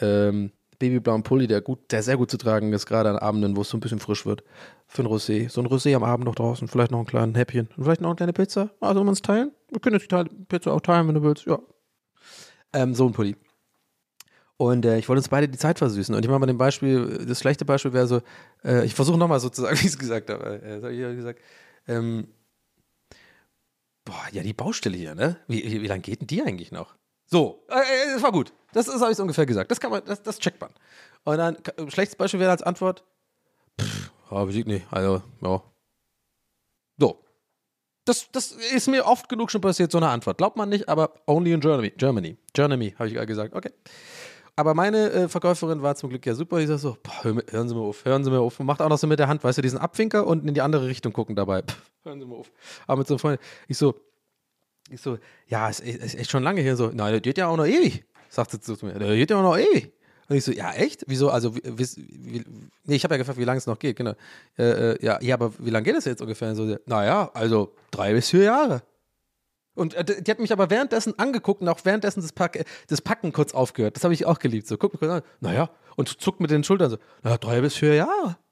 [0.00, 3.62] ähm, babyblauen Pulli, der gut, der sehr gut zu tragen ist, gerade an Abenden, wo
[3.62, 4.42] es so ein bisschen frisch wird.
[4.86, 5.48] Für ein Rosé.
[5.48, 7.68] So ein Rosé am Abend noch draußen, vielleicht noch ein kleines Häppchen.
[7.76, 8.70] Und vielleicht noch eine kleine Pizza.
[8.80, 9.52] Also wir uns teilen.
[9.70, 11.46] Wir können jetzt die Pizza auch teilen, wenn du willst.
[11.46, 11.58] Ja.
[12.72, 13.36] Ähm, so ein Pulli.
[14.58, 16.14] Und äh, ich wollte uns beide die Zeit versüßen.
[16.14, 18.20] Und ich mache mal dem Beispiel, das schlechte Beispiel wäre so,
[18.64, 20.62] äh, ich versuche nochmal so zu sagen, wie ich es gesagt habe.
[20.62, 21.40] Äh, ich habe gesagt,
[21.86, 22.28] ähm,
[24.06, 25.36] boah, ja, die Baustelle hier, ne?
[25.46, 26.94] Wie, wie, wie lange geht denn die eigentlich noch?
[27.26, 28.54] So, äh, äh, das war gut.
[28.72, 29.70] Das, das habe ich so ungefähr gesagt.
[29.70, 30.70] Das kann man, das, das checkt man.
[31.24, 33.04] Und dann, schlechtes Beispiel wäre als Antwort,
[33.78, 34.86] pff, ja, Musik nicht.
[34.90, 35.62] Also, ja.
[36.98, 37.22] So.
[38.04, 40.38] Das, das ist mir oft genug schon passiert, so eine Antwort.
[40.38, 41.90] Glaubt man nicht, aber only in Germany.
[41.90, 42.36] Germany.
[42.52, 43.54] Germany, habe ich gerade gesagt.
[43.54, 43.72] Okay.
[44.58, 46.58] Aber meine äh, Verkäuferin war zum Glück ja super.
[46.58, 48.58] Ich sag so, boah, hören Sie mal auf, hören Sie mal auf.
[48.58, 50.62] Und macht auch noch so mit der Hand, weißt du, diesen Abwinker und in die
[50.62, 51.62] andere Richtung gucken dabei.
[51.62, 52.50] Pff, hören Sie mal auf.
[52.86, 53.94] Aber mit so einem Freund, ich so,
[54.90, 56.90] ich so, ja, es ist, ist echt schon lange hier so.
[56.92, 58.94] Nein, das geht ja auch noch ewig, sagt sie zu mir.
[58.94, 59.92] Das geht ja auch noch ewig.
[60.28, 61.04] Und ich so, ja, echt?
[61.06, 61.30] Wieso?
[61.30, 62.44] Also, wie, wie,
[62.84, 64.14] nee, ich habe ja gefragt, wie lange es noch geht, genau.
[64.58, 66.54] Äh, äh, ja, ja, aber wie lange geht es jetzt ungefähr?
[66.54, 68.82] So, naja, also drei bis vier Jahre.
[69.76, 73.32] Und äh, die hat mich aber währenddessen angeguckt und auch währenddessen das, Pack, das Packen
[73.32, 73.94] kurz aufgehört.
[73.94, 74.66] Das habe ich auch geliebt.
[74.66, 77.76] So, guck mich kurz an, naja, und zuckt mit den Schultern so, naja, drei bis
[77.76, 78.36] vier Jahre.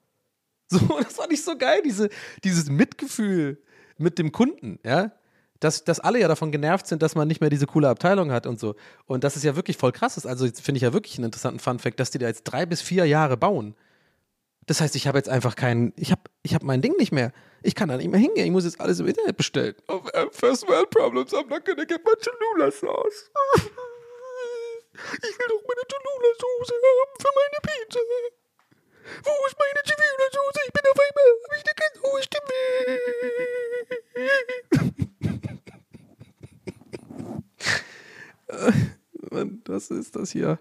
[0.67, 2.09] So, das fand ich so geil, diese,
[2.43, 3.61] dieses Mitgefühl
[3.99, 5.11] mit dem Kunden, ja
[5.59, 8.45] dass, dass alle ja davon genervt sind, dass man nicht mehr diese coole Abteilung hat
[8.45, 8.75] und so.
[9.05, 10.25] Und das ist ja wirklich voll krass ist.
[10.25, 13.05] Also finde ich ja wirklich einen interessanten Funfact, dass die da jetzt drei bis vier
[13.05, 13.75] Jahre bauen.
[14.65, 17.31] Das heißt, ich habe jetzt einfach keinen, ich habe ich hab mein Ding nicht mehr.
[17.65, 18.45] Ich kann da nicht mehr hingehen.
[18.45, 19.73] Ich muss jetzt alles im Internet bestellen.
[19.87, 23.31] Oh, uh, first world problems, I'm not gonna get my Cholula sauce.
[24.93, 27.99] ich will doch meine Cholula Soße haben für meine Pizza.
[29.23, 30.59] Wo ist meine Cholula Soße?
[30.67, 32.53] Ich bin auf einmal, habe ich eine ganz hohe Stimme.
[39.65, 40.59] Was ist das hier?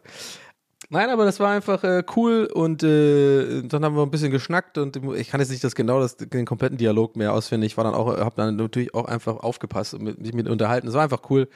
[0.94, 4.78] Nein, aber das war einfach äh, cool und äh, dann haben wir ein bisschen geschnackt
[4.78, 7.72] und ich kann jetzt nicht das genau das, den kompletten Dialog mehr auswendig.
[7.72, 10.86] Ich war dann auch, habe dann natürlich auch einfach aufgepasst und mich mit unterhalten.
[10.86, 11.48] Es war einfach cool.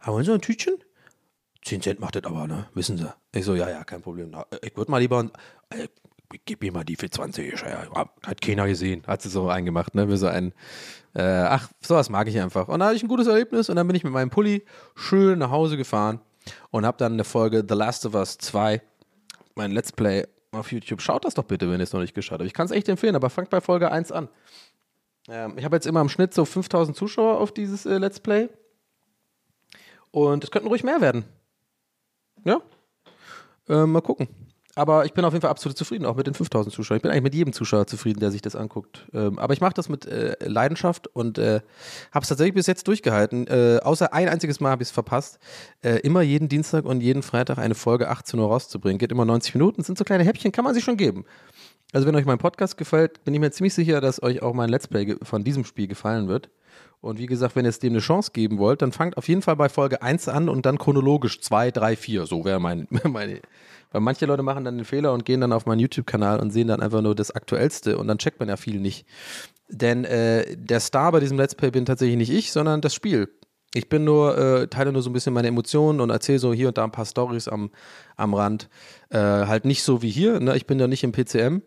[0.00, 0.74] Aber wollen Sie ein Tütchen?
[1.62, 2.66] 10 Cent macht das aber, ne?
[2.74, 3.06] Wissen Sie?
[3.32, 4.34] Ich so, ja, ja, kein Problem.
[4.60, 5.30] Ich würde mal lieber,
[5.68, 5.86] äh,
[6.44, 7.60] gib mir mal die für 20.
[7.60, 9.04] Ja, hat keiner gesehen.
[9.06, 10.08] Hat sie so eingemacht, ne?
[10.08, 10.52] Wie so ein,
[11.14, 12.66] äh, ach, sowas mag ich einfach.
[12.66, 14.64] Und da hatte ich ein gutes Erlebnis und dann bin ich mit meinem Pulli
[14.96, 16.18] schön nach Hause gefahren
[16.70, 18.80] und habe dann eine Folge The Last of Us 2,
[19.54, 21.00] mein Let's Play auf YouTube.
[21.00, 22.46] Schaut das doch bitte, wenn ihr es noch nicht geschaut habt.
[22.46, 24.28] Ich kann es echt empfehlen, aber fangt bei Folge 1 an.
[25.28, 28.48] Ähm, ich habe jetzt immer im Schnitt so 5000 Zuschauer auf dieses äh, Let's Play.
[30.10, 31.24] Und es könnten ruhig mehr werden.
[32.44, 32.60] Ja.
[33.68, 34.28] Äh, mal gucken.
[34.76, 36.98] Aber ich bin auf jeden Fall absolut zufrieden, auch mit den 5000 Zuschauern.
[36.98, 39.06] Ich bin eigentlich mit jedem Zuschauer zufrieden, der sich das anguckt.
[39.12, 41.60] Ähm, aber ich mache das mit äh, Leidenschaft und äh,
[42.12, 43.46] habe es tatsächlich bis jetzt durchgehalten.
[43.48, 45.40] Äh, außer ein einziges Mal habe ich es verpasst,
[45.82, 48.98] äh, immer jeden Dienstag und jeden Freitag eine Folge 18 Uhr rauszubringen.
[48.98, 51.24] Geht immer 90 Minuten, sind so kleine Häppchen, kann man sich schon geben.
[51.92, 54.68] Also wenn euch mein Podcast gefällt, bin ich mir ziemlich sicher, dass euch auch mein
[54.68, 56.48] Let's Play von diesem Spiel gefallen wird.
[57.00, 59.42] Und wie gesagt, wenn ihr es dem eine Chance geben wollt, dann fangt auf jeden
[59.42, 62.26] Fall bei Folge 1 an und dann chronologisch 2, 3, 4.
[62.26, 63.40] So wäre mein, meine.
[63.90, 66.68] Weil manche Leute machen dann den Fehler und gehen dann auf meinen YouTube-Kanal und sehen
[66.68, 69.06] dann einfach nur das Aktuellste und dann checkt man ja viel nicht.
[69.68, 73.28] Denn äh, der Star bei diesem Let's Play bin tatsächlich nicht ich, sondern das Spiel.
[73.72, 76.68] Ich bin nur, äh, teile nur so ein bisschen meine Emotionen und erzähle so hier
[76.68, 77.70] und da ein paar Stories am,
[78.16, 78.68] am Rand.
[79.10, 80.56] Äh, halt nicht so wie hier, ne?
[80.56, 81.62] ich bin da nicht im PCM.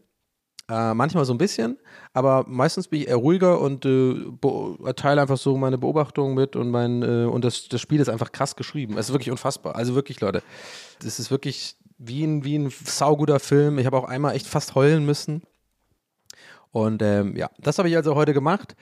[0.69, 1.77] Äh, manchmal so ein bisschen,
[2.13, 6.69] aber meistens bin ich eher ruhiger und äh, teile einfach so meine Beobachtungen mit und
[6.69, 8.97] mein äh, und das, das Spiel ist einfach krass geschrieben.
[8.97, 9.75] Es ist wirklich unfassbar.
[9.75, 10.41] Also wirklich, Leute,
[11.01, 13.77] das ist wirklich wie ein, wie ein sauguter Film.
[13.77, 15.43] Ich habe auch einmal echt fast heulen müssen.
[16.71, 18.77] Und ähm, ja, das habe ich also heute gemacht,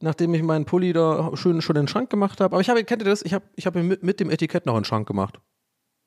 [0.00, 2.54] nachdem ich meinen Pulli da schön schon in den Schrank gemacht habe.
[2.54, 3.20] Aber ich habe, kennt ihr das?
[3.22, 5.38] Ich habe ich hab ihn mit, mit dem Etikett noch in den Schrank gemacht.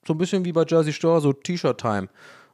[0.06, 2.10] So ein bisschen wie bei Jersey Store, so T-Shirt-Time.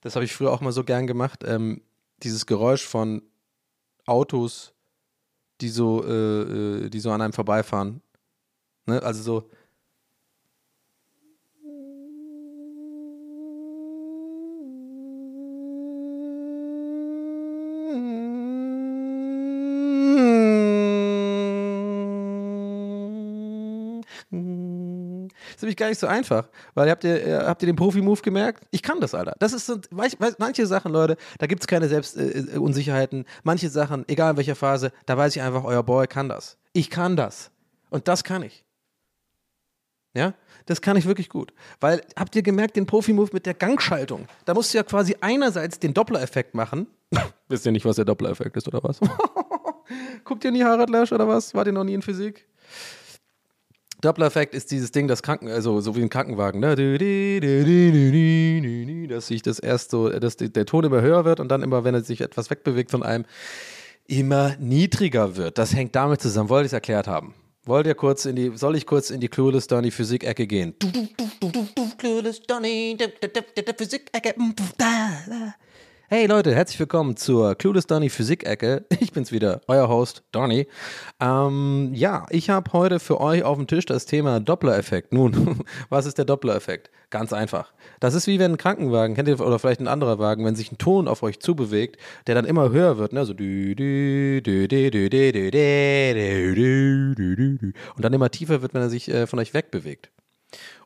[0.00, 1.44] Das habe ich früher auch mal so gern gemacht.
[1.44, 1.82] Ähm,
[2.22, 3.22] dieses Geräusch von
[4.06, 4.74] Autos,
[5.60, 8.02] die so, äh, äh, die so an einem vorbeifahren.
[8.86, 9.02] Ne?
[9.02, 9.50] Also so.
[25.68, 28.64] Nämlich gar nicht so einfach, weil habt ihr, äh, habt ihr den Profi-Move gemerkt?
[28.70, 29.34] Ich kann das, Alter.
[29.38, 32.54] Das ist so, manche Sachen, Leute, da gibt es keine Selbstunsicherheiten.
[32.54, 33.24] Äh, Unsicherheiten.
[33.44, 36.56] manche Sachen, egal in welcher Phase, da weiß ich einfach, euer Boy kann das.
[36.72, 37.50] Ich kann das.
[37.90, 38.64] Und das kann ich.
[40.14, 40.34] Ja,
[40.66, 41.52] das kann ich wirklich gut.
[41.80, 44.26] Weil, habt ihr gemerkt, den Profi-Move mit der Gangschaltung?
[44.44, 46.86] Da musst du ja quasi einerseits den Doppler-Effekt machen.
[47.48, 48.98] Wisst ihr nicht, was der Doppler-Effekt ist, oder was?
[50.24, 51.54] Guckt ihr nie Harald Lesch, oder was?
[51.54, 52.46] Wart ihr noch nie in Physik?
[54.00, 56.76] Doppler-Effekt ist dieses Ding, das Kranken, also so wie ein Krankenwagen, ne?
[59.08, 61.94] Dass sich das erst so, dass der Ton immer höher wird und dann immer, wenn
[61.94, 63.24] er sich etwas wegbewegt von einem,
[64.06, 65.58] immer niedriger wird.
[65.58, 66.48] Das hängt damit zusammen.
[66.48, 67.34] Wollt ihr es erklärt haben?
[67.64, 70.74] Wollt ihr kurz in die, soll ich kurz in die Clueless Donny Physik-Ecke gehen?
[71.98, 72.96] Clueless Donny,
[73.76, 74.34] Physik-Ecke.
[76.10, 78.86] Hey Leute, herzlich willkommen zur Clueless Donny Physik-Ecke.
[78.98, 80.66] Ich bin's wieder, euer Host Donny.
[81.20, 85.12] Ähm, ja, ich habe heute für euch auf dem Tisch das Thema Doppler-Effekt.
[85.12, 86.90] Nun, was ist der Doppler-Effekt?
[87.10, 87.74] Ganz einfach.
[88.00, 90.72] Das ist wie wenn ein Krankenwagen, kennt ihr, oder vielleicht ein anderer Wagen, wenn sich
[90.72, 93.26] ein Ton auf euch zubewegt, der dann immer höher wird, ne?
[93.26, 93.64] So und
[97.98, 100.10] dann immer tiefer wird, wenn er sich äh, von euch wegbewegt.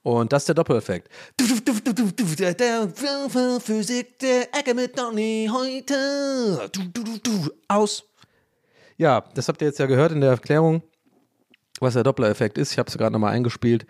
[0.02, 1.08] Und das ist der Doppeleffekt.
[3.60, 6.70] Physik der Ecke mit Donny heute.
[7.68, 8.04] Aus.
[8.96, 10.82] Ja, das habt ihr jetzt ja gehört in der Erklärung,
[11.80, 12.72] was der Doppler-Effekt ist.
[12.72, 13.86] Ich habe es gerade nochmal eingespielt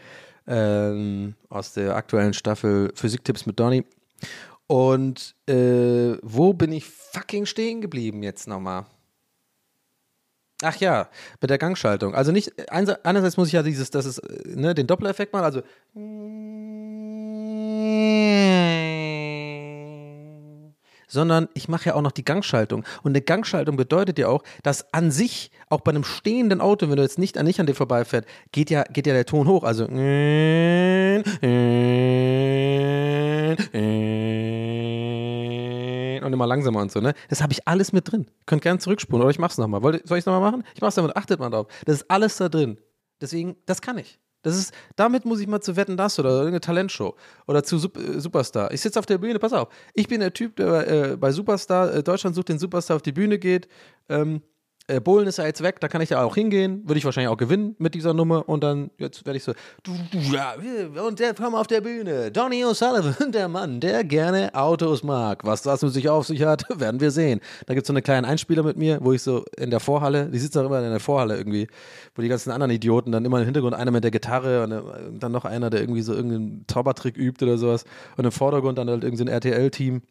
[0.46, 3.84] ähm, aus der aktuellen Staffel Physiktipps mit Donny.
[4.66, 8.86] Und äh, wo bin ich fucking stehen geblieben jetzt nochmal?
[10.62, 11.08] Ach ja,
[11.40, 12.14] mit der Gangschaltung.
[12.14, 15.62] Also nicht, einerseits muss ich ja dieses, das ist, ne, den Doppler-Effekt machen, also
[21.12, 22.84] sondern ich mache ja auch noch die Gangschaltung.
[23.02, 26.96] Und eine Gangschaltung bedeutet ja auch, dass an sich, auch bei einem stehenden Auto, wenn
[26.96, 29.62] du jetzt nicht, nicht an dir vorbeifährt, geht ja, geht ja der Ton hoch.
[29.64, 29.86] Also
[36.24, 37.14] und immer langsamer und so, ne?
[37.28, 38.26] Das habe ich alles mit drin.
[38.46, 39.82] Könnt gerne zurückspulen oder ich mach's nochmal.
[39.94, 40.64] Ihr- soll ich es nochmal machen?
[40.74, 41.66] Ich mach's damit, achtet mal drauf.
[41.86, 42.78] Das ist alles da drin.
[43.20, 44.18] Deswegen, das kann ich.
[44.44, 47.14] Das ist, damit muss ich mal zu Wetten das oder irgendeine Talentshow
[47.46, 48.72] oder zu Sup äh, Superstar.
[48.72, 49.68] Ich sitze auf der Bühne, pass auf.
[49.94, 53.12] Ich bin der Typ, der äh, bei Superstar, äh, Deutschland sucht den Superstar auf die
[53.12, 53.68] Bühne geht,
[54.08, 54.42] ähm,
[54.92, 57.32] äh, Bohlen ist ja jetzt weg, da kann ich ja auch hingehen, würde ich wahrscheinlich
[57.32, 60.54] auch gewinnen mit dieser Nummer und dann, jetzt werde ich so, du, du, ja,
[61.06, 65.44] und der kam auf der Bühne, Donny O'Sullivan, der Mann, der gerne Autos mag.
[65.44, 67.40] Was das mit sich auf sich hat, werden wir sehen.
[67.66, 70.28] Da gibt es so einen kleinen Einspieler mit mir, wo ich so in der Vorhalle,
[70.28, 71.68] die sitzt auch immer in der Vorhalle irgendwie,
[72.14, 74.82] wo die ganzen anderen Idioten dann immer im Hintergrund, einer mit der Gitarre und äh,
[75.18, 77.84] dann noch einer, der irgendwie so irgendeinen Zaubertrick übt oder sowas
[78.16, 80.02] und im Vordergrund dann halt irgendein so ein RTL-Team.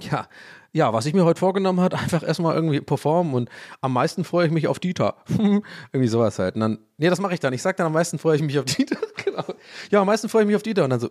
[0.00, 0.28] Ja,
[0.72, 4.46] ja, was ich mir heute vorgenommen hat, einfach erstmal irgendwie performen und am meisten freue
[4.46, 5.16] ich mich auf Dieter.
[5.28, 6.54] irgendwie sowas halt.
[6.54, 7.52] Und dann, nee, das mache ich dann.
[7.52, 8.98] Ich sag dann, am meisten freue ich mich auf Dieter.
[9.24, 9.44] genau.
[9.90, 10.84] Ja, am meisten freue ich mich auf Dieter.
[10.84, 11.10] Und dann so,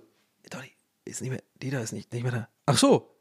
[0.49, 0.71] Donny,
[1.05, 2.47] ist nicht mehr, Dieter ist nicht, nicht mehr da.
[2.65, 3.13] Ach so.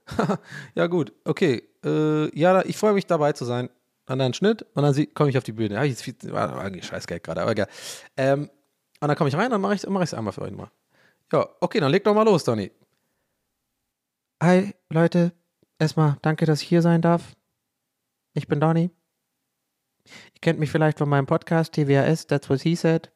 [0.74, 1.62] ja, gut, okay.
[1.84, 3.70] Äh, ja, ich freue mich dabei zu sein.
[4.08, 5.78] Und dann Schnitt und dann komme ich auf die Bühne.
[5.78, 7.66] Hab ich jetzt viel, war eigentlich Scheißgeld gerade, aber egal.
[8.16, 8.48] Ähm,
[9.00, 10.70] und dann komme ich rein, dann mache ich es mach einmal für euch mal.
[11.32, 12.70] Ja, okay, dann leg doch mal los, Donny.
[14.40, 15.32] Hi, Leute.
[15.79, 17.37] Erstmal danke, dass ich hier sein darf.
[18.35, 18.91] Ich bin Donny.
[20.05, 23.11] Ihr kennt mich vielleicht von meinem Podcast TWAS, That's What He Said.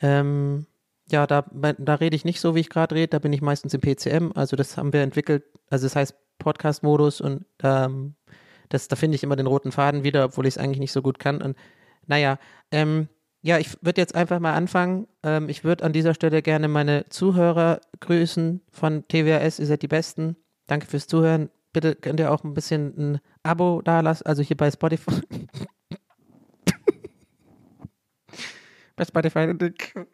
[0.00, 0.66] Ähm,
[1.10, 3.08] ja, da, da rede ich nicht so, wie ich gerade rede.
[3.08, 4.32] Da bin ich meistens im PCM.
[4.34, 5.44] Also das haben wir entwickelt.
[5.70, 8.14] Also das heißt Podcast-Modus und ähm,
[8.68, 11.02] das, da finde ich immer den roten Faden wieder, obwohl ich es eigentlich nicht so
[11.02, 11.42] gut kann.
[11.42, 11.56] Und
[12.06, 12.38] naja,
[12.70, 13.08] ähm,
[13.42, 15.06] ja, ich würde jetzt einfach mal anfangen.
[15.22, 19.58] Ähm, ich würde an dieser Stelle gerne meine Zuhörer grüßen von TWAS.
[19.58, 20.36] Ihr seid die Besten.
[20.68, 21.50] Danke fürs Zuhören.
[21.72, 25.10] Bitte könnt ihr auch ein bisschen ein Abo da lassen, also hier bei Spotify.
[28.96, 29.48] bei Spotify.
[29.48, 30.06] Spotify.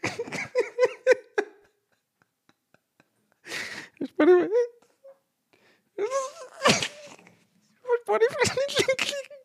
[8.06, 9.36] Spotify klicken.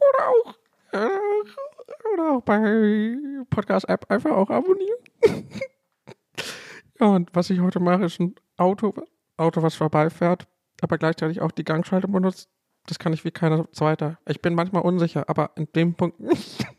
[0.00, 0.54] Oder auch,
[2.12, 3.16] oder auch bei
[3.50, 4.98] Podcast-App einfach auch abonnieren.
[6.98, 8.94] ja, und was ich heute mache, ist ein Auto,
[9.40, 10.46] Auto, was vorbeifährt,
[10.80, 12.48] aber gleichzeitig auch die Gangschaltung benutzt.
[12.86, 14.18] Das kann ich wie keiner zweiter.
[14.26, 16.64] Ich bin manchmal unsicher, aber in dem Punkt nicht.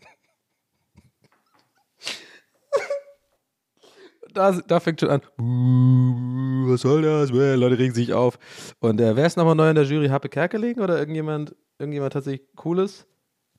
[4.34, 5.22] da, da fängt schon an.
[5.39, 7.34] "Uh, Was soll das?
[7.34, 8.38] Well, Leute regen sich auf.
[8.80, 10.09] Und äh, wer ist nochmal neu in der Jury?
[10.09, 13.07] Happe Kerkeling oder irgendjemand, irgendjemand tatsächlich Cooles?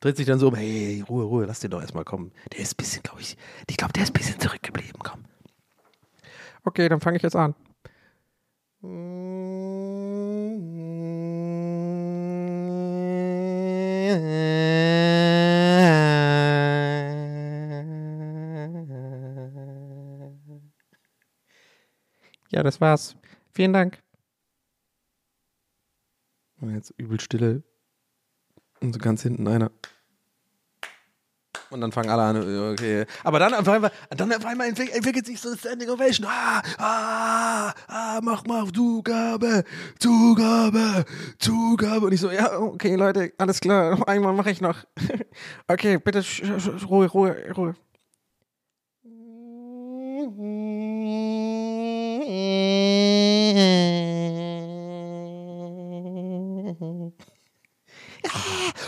[0.00, 2.32] Dreht sich dann so um, hey, Ruhe, Ruhe, lass den doch erstmal kommen.
[2.52, 3.36] Der ist ein bisschen, glaube ich,
[3.68, 5.24] ich glaube, der ist ein bisschen zurückgeblieben, komm.
[6.64, 7.54] Okay, dann fange ich jetzt an.
[8.82, 8.90] Ja,
[22.64, 23.16] das war's.
[23.52, 24.02] Vielen Dank.
[26.60, 27.62] Jetzt übel stille.
[28.80, 29.70] Und so ganz hinten einer.
[31.72, 33.06] Und dann fangen alle an, okay.
[33.24, 36.26] Aber dann auf einmal, dann auf einmal entwickelt, sich so eine Standing Ovation.
[36.28, 39.64] Ah, ah, ah, mach mal Zugabe,
[39.98, 41.04] Zugabe,
[41.38, 42.06] Zugabe.
[42.06, 44.06] Und ich so, ja, Okay, Leute, alles klar.
[44.08, 44.76] Einmal mache ich noch.
[45.68, 46.22] Okay, bitte
[46.88, 47.74] Ruhe, Ruhe, Ruhe.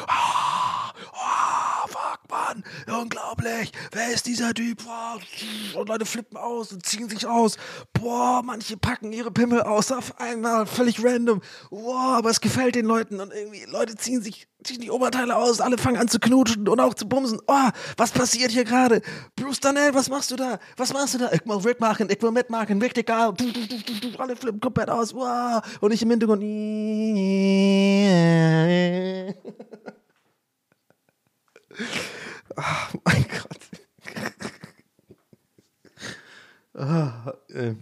[0.08, 2.64] ah, ah, fuck, Mann,
[3.64, 3.72] unglaublich.
[3.92, 4.82] Wer ist dieser Typ?
[5.74, 7.56] Und Leute flippen aus und ziehen sich aus.
[7.92, 11.40] Boah, manche packen ihre Pimmel aus auf einmal, völlig random.
[11.70, 15.60] Boah, aber es gefällt den Leuten und irgendwie Leute ziehen sich ziehen die Oberteile aus,
[15.60, 17.38] alle fangen an zu knutschen und auch zu bumsen.
[17.46, 19.02] Oh, was passiert hier gerade?
[19.36, 20.58] Bruce Danell, was machst du da?
[20.78, 21.30] Was machst du da?
[21.32, 25.12] Ich will mitmachen, ich will mitmachen, du, du, alle flippen komplett aus.
[25.12, 25.62] Wow.
[25.82, 26.42] Und ich im Hintergrund.
[32.56, 33.60] Ah, mein Gott.
[36.74, 37.74] Ah, äh.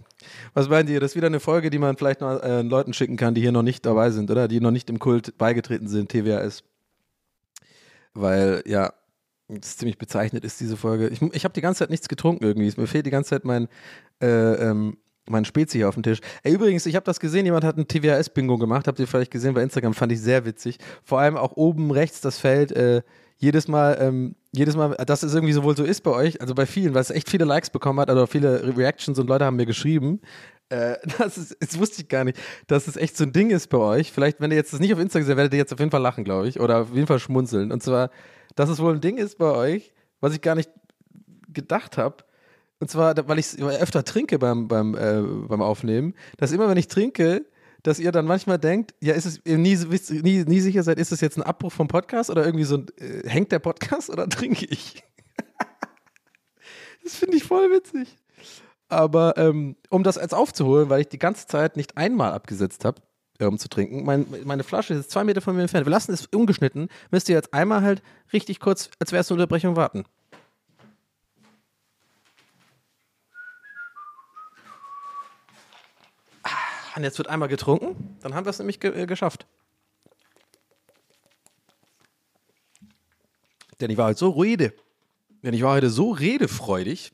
[0.53, 0.99] Was meint ihr?
[0.99, 3.51] Das ist wieder eine Folge, die man vielleicht noch äh, Leuten schicken kann, die hier
[3.51, 4.47] noch nicht dabei sind, oder?
[4.47, 6.63] Die noch nicht im Kult beigetreten sind, TWAS.
[8.13, 8.93] Weil, ja,
[9.47, 11.09] das ist ziemlich bezeichnet ist, diese Folge.
[11.09, 12.71] Ich, ich habe die ganze Zeit nichts getrunken irgendwie.
[12.79, 13.67] Mir fehlt die ganze Zeit mein,
[14.21, 14.97] äh, ähm,
[15.27, 16.19] mein Spezi hier auf dem Tisch.
[16.43, 18.87] Ey, übrigens, ich habe das gesehen, jemand hat ein TWAS-Bingo gemacht.
[18.87, 20.77] Habt ihr vielleicht gesehen bei Instagram, fand ich sehr witzig.
[21.03, 23.01] Vor allem auch oben rechts das Feld, äh,
[23.43, 26.55] jedes Mal, ähm, jedes Mal, dass es irgendwie so wohl so ist bei euch, also
[26.55, 29.43] bei vielen, weil es echt viele Likes bekommen hat, oder viele Re- Reactions und Leute
[29.43, 30.21] haben mir geschrieben.
[30.69, 33.67] Äh, das, ist, das wusste ich gar nicht, dass es echt so ein Ding ist
[33.67, 34.13] bei euch.
[34.13, 36.01] Vielleicht, wenn ihr jetzt das nicht auf Instagram seht, werdet ihr jetzt auf jeden Fall
[36.01, 37.73] lachen, glaube ich, oder auf jeden Fall schmunzeln.
[37.73, 38.11] Und zwar,
[38.55, 40.69] dass es wohl ein Ding ist bei euch, was ich gar nicht
[41.51, 42.23] gedacht habe.
[42.79, 46.87] Und zwar, weil ich öfter trinke beim, beim, äh, beim Aufnehmen, dass immer, wenn ich
[46.87, 47.45] trinke,
[47.83, 49.77] dass ihr dann manchmal denkt, ja, ist es ihr nie,
[50.21, 52.87] nie, nie sicher seid, ist es jetzt ein Abbruch vom Podcast oder irgendwie so ein,
[52.97, 55.03] äh, hängt der Podcast oder trinke ich?
[57.03, 58.17] das finde ich voll witzig.
[58.87, 63.01] Aber ähm, um das jetzt aufzuholen, weil ich die ganze Zeit nicht einmal abgesetzt habe,
[63.41, 64.05] um zu trinken.
[64.05, 65.85] Mein, meine Flasche ist zwei Meter von mir entfernt.
[65.85, 66.89] Wir lassen es ungeschnitten.
[67.11, 70.05] Müsst ihr jetzt einmal halt richtig kurz, als wäre es eine Unterbrechung, warten.
[76.95, 78.17] Und jetzt wird einmal getrunken.
[78.21, 79.47] Dann haben wir es nämlich ge äh, geschafft.
[83.81, 84.73] Denn ich war heute so rede.
[85.41, 87.11] Denn ich war heute so redefreudig,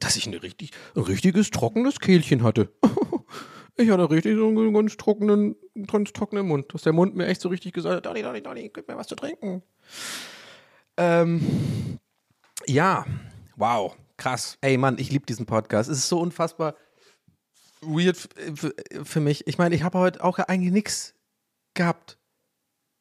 [0.00, 2.70] dass ich eine richtig, ein richtiges trockenes Kehlchen hatte.
[3.76, 7.40] ich hatte richtig so einen ganz trockenen, ganz trockenen Mund, dass der Mund mir echt
[7.40, 9.62] so richtig gesagt hat, Donny, Donny, Donny, gib mir was zu trinken.
[10.96, 11.98] Ähm,
[12.66, 13.06] ja,
[13.56, 14.58] wow, krass.
[14.60, 15.88] Ey Mann, ich liebe diesen Podcast.
[15.88, 16.74] Es ist so unfassbar
[17.80, 18.28] weird
[19.04, 19.46] für, mich.
[19.46, 21.14] Ich meine, ich habe heute auch eigentlich nichts
[21.74, 22.18] gehabt.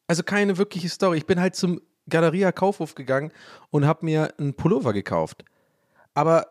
[0.08, 1.18] Also keine wirkliche Story.
[1.18, 3.32] Ich bin halt zum Galeria Kaufhof gegangen
[3.70, 5.44] und habe mir einen Pullover gekauft.
[6.14, 6.48] Aber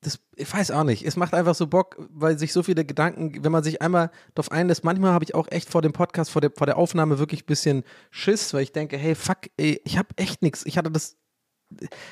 [0.00, 1.04] das, ich weiß auch nicht.
[1.04, 4.52] Es macht einfach so Bock, weil sich so viele Gedanken, wenn man sich einmal darauf
[4.52, 7.42] einlässt, manchmal habe ich auch echt vor dem Podcast, vor der, vor der Aufnahme wirklich
[7.42, 10.64] ein bisschen Schiss, weil ich denke, hey, fuck, ey, ich habe echt nichts.
[10.66, 11.16] Ich hatte das,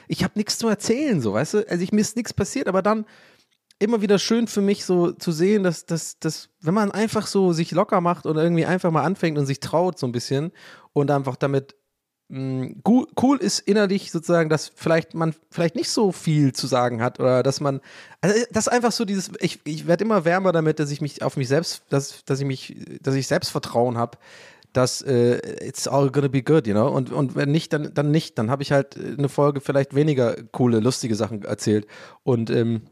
[0.09, 1.69] ich habe nichts zu erzählen, so, weißt du?
[1.69, 3.07] Also ich, mir ist nichts passiert, aber dann
[3.79, 7.53] immer wieder schön für mich so zu sehen, dass, dass, dass, wenn man einfach so
[7.53, 10.53] sich locker macht und irgendwie einfach mal anfängt und sich traut so ein bisschen
[10.93, 11.75] und einfach damit
[12.29, 17.03] mh, cool, cool ist innerlich sozusagen, dass vielleicht man vielleicht nicht so viel zu sagen
[17.03, 17.81] hat oder dass man,
[18.21, 21.23] also das ist einfach so dieses, ich, ich werde immer wärmer damit, dass ich mich
[21.23, 24.19] auf mich selbst, dass, dass ich mich, dass ich Selbstvertrauen habe,
[24.73, 26.89] dass äh, it's all gonna be good, you know?
[26.89, 28.37] Und, und wenn nicht, dann, dann nicht.
[28.37, 31.87] Dann habe ich halt eine Folge vielleicht weniger coole, lustige Sachen erzählt.
[32.25, 32.83] Und ähm,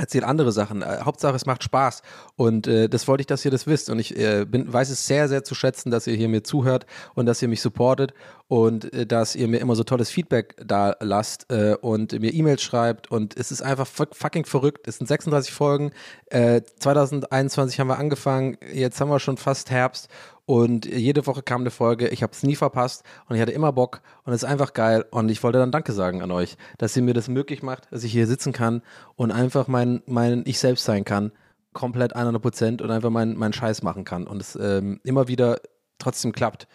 [0.00, 0.82] erzähle andere Sachen.
[0.82, 2.02] Äh, Hauptsache, es macht Spaß.
[2.36, 3.90] Und äh, das wollte ich, dass ihr das wisst.
[3.90, 6.86] Und ich äh, bin, weiß es sehr, sehr zu schätzen, dass ihr hier mir zuhört
[7.14, 8.14] und dass ihr mich supportet
[8.48, 12.62] und äh, dass ihr mir immer so tolles Feedback da lasst äh, und mir E-Mails
[12.62, 13.10] schreibt.
[13.10, 14.88] Und es ist einfach fuck- fucking verrückt.
[14.88, 15.92] Es sind 36 Folgen.
[16.26, 18.56] Äh, 2021 haben wir angefangen.
[18.72, 20.08] Jetzt haben wir schon fast Herbst.
[20.50, 22.08] Und jede Woche kam eine Folge.
[22.08, 25.04] Ich habe es nie verpasst und ich hatte immer Bock und es ist einfach geil.
[25.12, 28.02] Und ich wollte dann Danke sagen an euch, dass ihr mir das möglich macht, dass
[28.02, 28.82] ich hier sitzen kann
[29.14, 31.30] und einfach mein, mein Ich selbst sein kann.
[31.72, 34.26] Komplett 100 Prozent und einfach meinen mein Scheiß machen kann.
[34.26, 35.60] Und es ähm, immer wieder
[36.00, 36.66] trotzdem klappt.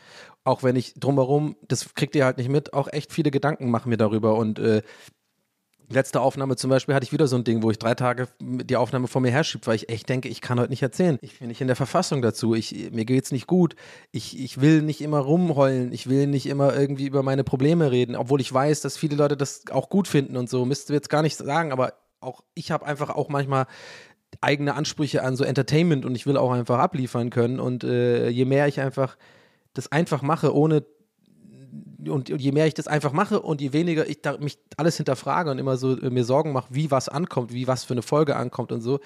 [0.46, 3.90] Auch wenn ich drumherum, das kriegt ihr halt nicht mit, auch echt viele Gedanken machen
[3.90, 4.38] mir darüber.
[4.38, 4.84] Und äh,
[5.90, 8.76] letzte Aufnahme zum Beispiel hatte ich wieder so ein Ding, wo ich drei Tage die
[8.76, 11.18] Aufnahme vor mir herschiebe, weil ich echt denke, ich kann heute nicht erzählen.
[11.22, 12.56] Ich bin nicht in der Verfassung dazu.
[12.56, 13.76] Ich, mir geht's nicht gut.
[14.12, 15.92] Ich, ich will nicht immer rumheulen.
[15.92, 19.38] Ich will nicht immer irgendwie über meine Probleme reden, obwohl ich weiß, dass viele Leute
[19.38, 20.66] das auch gut finden und so.
[20.66, 23.68] Müsst ihr jetzt gar nicht sagen, aber auch ich habe einfach auch manchmal
[24.42, 27.60] eigene Ansprüche an so Entertainment und ich will auch einfach abliefern können.
[27.60, 29.18] Und äh, je mehr ich einfach
[29.74, 30.84] das einfach mache, ohne
[32.08, 34.98] und, und je mehr ich das einfach mache und je weniger ich da, mich alles
[34.98, 38.02] hinterfrage und immer so äh, mir Sorgen mache, wie was ankommt, wie was für eine
[38.02, 39.00] Folge ankommt und so,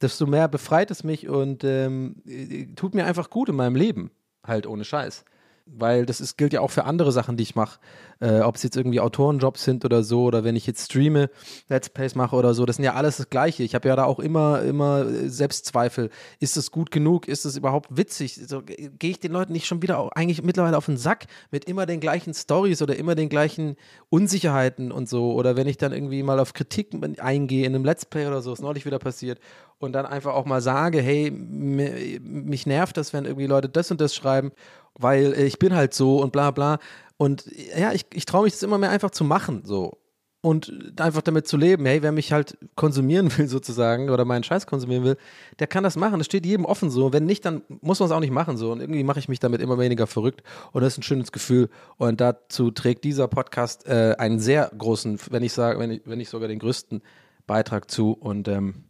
[0.00, 4.10] desto mehr befreit es mich und ähm, äh, tut mir einfach gut in meinem Leben,
[4.46, 5.24] halt ohne Scheiß.
[5.66, 7.80] Weil das ist, gilt ja auch für andere Sachen, die ich mache.
[8.20, 11.30] Äh, Ob es jetzt irgendwie Autorenjobs sind oder so, oder wenn ich jetzt streame,
[11.68, 13.62] Let's Plays mache oder so, das sind ja alles das Gleiche.
[13.62, 16.10] Ich habe ja da auch immer, immer äh, Selbstzweifel.
[16.40, 17.28] Ist es gut genug?
[17.28, 18.40] Ist es überhaupt witzig?
[18.46, 21.64] So, Gehe ich den Leuten nicht schon wieder auch eigentlich mittlerweile auf den Sack mit
[21.66, 23.76] immer den gleichen Stories oder immer den gleichen
[24.10, 25.32] Unsicherheiten und so?
[25.32, 28.52] Oder wenn ich dann irgendwie mal auf Kritik eingehe in einem Let's Play oder so,
[28.52, 29.38] ist neulich wieder passiert,
[29.78, 33.90] und dann einfach auch mal sage, hey, mi- mich nervt das, wenn irgendwie Leute das
[33.90, 34.52] und das schreiben,
[34.94, 36.78] weil äh, ich bin halt so und bla bla.
[37.16, 37.44] Und
[37.78, 39.98] ja, ich, ich traue mich das immer mehr einfach zu machen, so.
[40.40, 44.66] Und einfach damit zu leben, hey, wer mich halt konsumieren will sozusagen oder meinen Scheiß
[44.66, 45.16] konsumieren will,
[45.58, 46.18] der kann das machen.
[46.18, 47.14] Das steht jedem offen so.
[47.14, 48.70] Wenn nicht, dann muss man es auch nicht machen so.
[48.72, 50.42] Und irgendwie mache ich mich damit immer weniger verrückt.
[50.72, 51.70] Und das ist ein schönes Gefühl.
[51.96, 56.18] Und dazu trägt dieser Podcast äh, einen sehr großen, wenn ich sage, wenn ich, wenn
[56.18, 57.02] nicht sogar den größten
[57.46, 58.12] Beitrag zu.
[58.12, 58.84] Und ähm.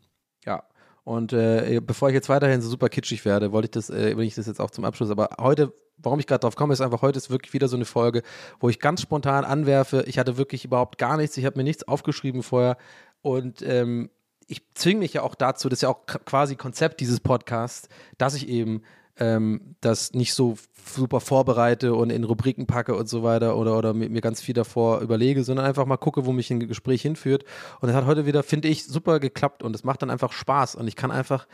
[1.04, 4.26] Und äh, bevor ich jetzt weiterhin so super kitschig werde, wollte ich das, äh, bringe
[4.26, 5.10] ich das jetzt auch zum Abschluss.
[5.10, 7.84] Aber heute, warum ich gerade drauf komme, ist einfach, heute ist wirklich wieder so eine
[7.84, 8.22] Folge,
[8.58, 10.04] wo ich ganz spontan anwerfe.
[10.06, 12.78] Ich hatte wirklich überhaupt gar nichts, ich habe mir nichts aufgeschrieben vorher.
[13.20, 14.10] Und ähm,
[14.46, 18.34] ich zwinge mich ja auch dazu, das ist ja auch quasi Konzept dieses Podcasts, dass
[18.34, 18.82] ich eben
[19.18, 23.94] ähm, das nicht so super vorbereite und in Rubriken packe und so weiter oder, oder
[23.94, 27.44] mir, ganz viel davor überlege, sondern einfach mal gucke, wo mich ein Gespräch hinführt.
[27.80, 30.74] Und es hat heute wieder, finde ich, super geklappt und es macht dann einfach Spaß
[30.74, 31.46] und ich kann einfach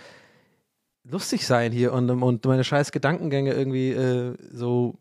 [1.05, 4.97] lustig sein hier und, und meine scheiß Gedankengänge irgendwie äh, so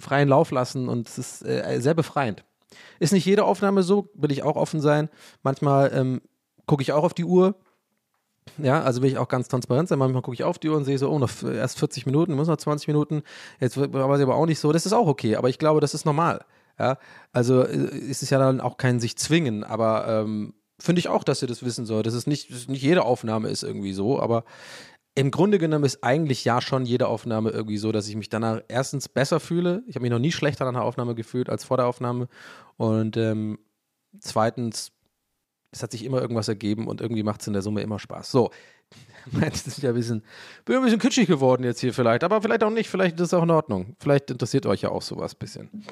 [0.00, 2.44] freien Lauf lassen und es ist äh, sehr befreiend.
[2.98, 5.08] Ist nicht jede Aufnahme so, will ich auch offen sein.
[5.42, 6.20] Manchmal ähm,
[6.66, 7.54] gucke ich auch auf die Uhr.
[8.58, 9.98] Ja, also will ich auch ganz transparent sein.
[9.98, 12.48] Manchmal gucke ich auf die Uhr und sehe so, oh, noch erst 40 Minuten, muss
[12.48, 13.22] noch 20 Minuten.
[13.60, 14.72] Jetzt war sie aber auch nicht so.
[14.72, 16.44] Das ist auch okay, aber ich glaube, das ist normal.
[16.78, 16.98] Ja,
[17.32, 21.24] also äh, ist es ja dann auch kein sich zwingen, aber ähm, finde ich auch,
[21.24, 22.06] dass ihr das wissen sollt.
[22.06, 24.44] Das ist nicht, nicht jede Aufnahme ist irgendwie so, aber
[25.14, 28.60] im Grunde genommen ist eigentlich ja schon jede Aufnahme irgendwie so, dass ich mich danach
[28.68, 29.82] erstens besser fühle.
[29.86, 32.28] Ich habe mich noch nie schlechter nach einer Aufnahme gefühlt als vor der Aufnahme.
[32.76, 33.58] Und ähm,
[34.20, 34.92] zweitens,
[35.70, 38.30] es hat sich immer irgendwas ergeben und irgendwie macht es in der Summe immer Spaß.
[38.30, 38.50] So,
[39.40, 40.22] das ist ja ein bisschen,
[40.64, 43.34] bin ein bisschen kitschig geworden jetzt hier vielleicht, aber vielleicht auch nicht, vielleicht ist es
[43.34, 43.96] auch in Ordnung.
[43.98, 45.84] Vielleicht interessiert euch ja auch sowas ein bisschen.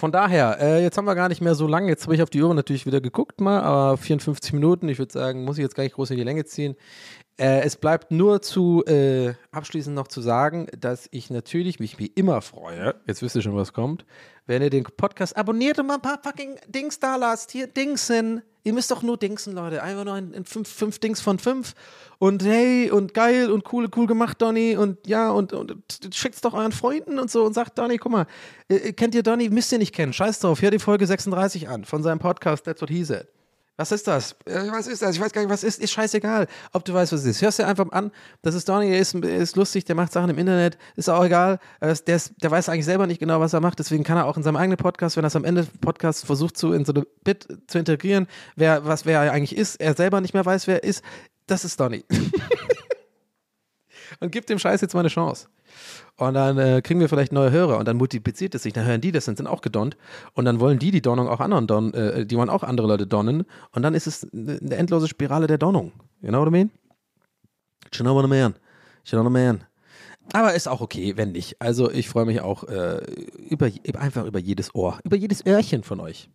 [0.00, 1.88] Von daher, äh, jetzt haben wir gar nicht mehr so lange.
[1.88, 4.88] Jetzt habe ich auf die Uhr natürlich wieder geguckt mal, aber 54 Minuten.
[4.88, 6.76] Ich würde sagen, muss ich jetzt gar nicht groß in die Länge ziehen.
[7.38, 12.08] Äh, es bleibt nur zu äh, abschließend noch zu sagen, dass ich natürlich mich wie
[12.08, 12.96] immer freue.
[13.06, 14.04] Jetzt wisst ihr schon, was kommt.
[14.46, 17.52] Wenn ihr den Podcast abonniert und mal ein paar fucking Dings da lasst.
[17.52, 18.42] Hier, Dingsen.
[18.64, 19.84] Ihr müsst doch nur Dingsen, Leute.
[19.84, 21.74] Einfach nur ein, ein fünf, fünf Dings von fünf.
[22.18, 24.76] Und hey, und geil und cool, cool gemacht, Donny.
[24.76, 25.76] Und ja, und, und,
[26.12, 28.26] schickt's doch euren Freunden und so und sagt, Donny, guck mal,
[28.68, 29.48] äh, kennt ihr Donny?
[29.48, 30.12] Müsst ihr nicht kennen.
[30.12, 30.60] Scheiß drauf.
[30.60, 33.28] Hör die Folge 36 an von seinem Podcast That's What He Said.
[33.78, 34.32] Was ist das?
[34.44, 35.14] Äh, Was ist das?
[35.14, 35.80] Ich weiß gar nicht, was ist.
[35.80, 37.42] Ist scheißegal, ob du weißt, was es ist.
[37.42, 38.10] Hörst dir einfach an.
[38.42, 40.76] Das ist Donny, der ist, ist lustig, der macht Sachen im Internet.
[40.96, 41.60] Ist auch egal.
[41.78, 43.78] Er Der, ist, der weiß eigentlich selber nicht genau, was er macht.
[43.78, 46.24] Deswegen kann er auch in seinem eigenen Podcast, wenn er es am Ende des Podcasts
[46.24, 48.26] versucht, zu, in so eine Bit zu integrieren,
[48.56, 51.04] wer, was, wer er eigentlich ist, er selber nicht mehr weiß, wer er ist.
[51.46, 52.04] Das ist Donny.
[54.20, 55.48] und gibt dem Scheiß jetzt mal eine Chance.
[56.16, 58.72] Und dann äh, kriegen wir vielleicht neue Hörer und dann multipliziert es sich.
[58.72, 59.96] Dann hören die das und sind auch gedonnt.
[60.34, 63.06] Und dann wollen die die Donnung auch anderen Don, äh, die wollen auch andere Leute
[63.06, 63.44] donnen.
[63.72, 65.92] Und dann ist es eine endlose Spirale der Donnung.
[66.20, 66.70] You know what I mean?
[67.92, 68.54] You know what I mean?
[69.04, 69.64] You know what I mean?
[70.32, 71.60] Aber ist auch okay, wenn nicht.
[71.60, 73.00] Also ich freue mich auch äh,
[73.48, 76.28] über, einfach über jedes Ohr, über jedes Öhrchen von euch.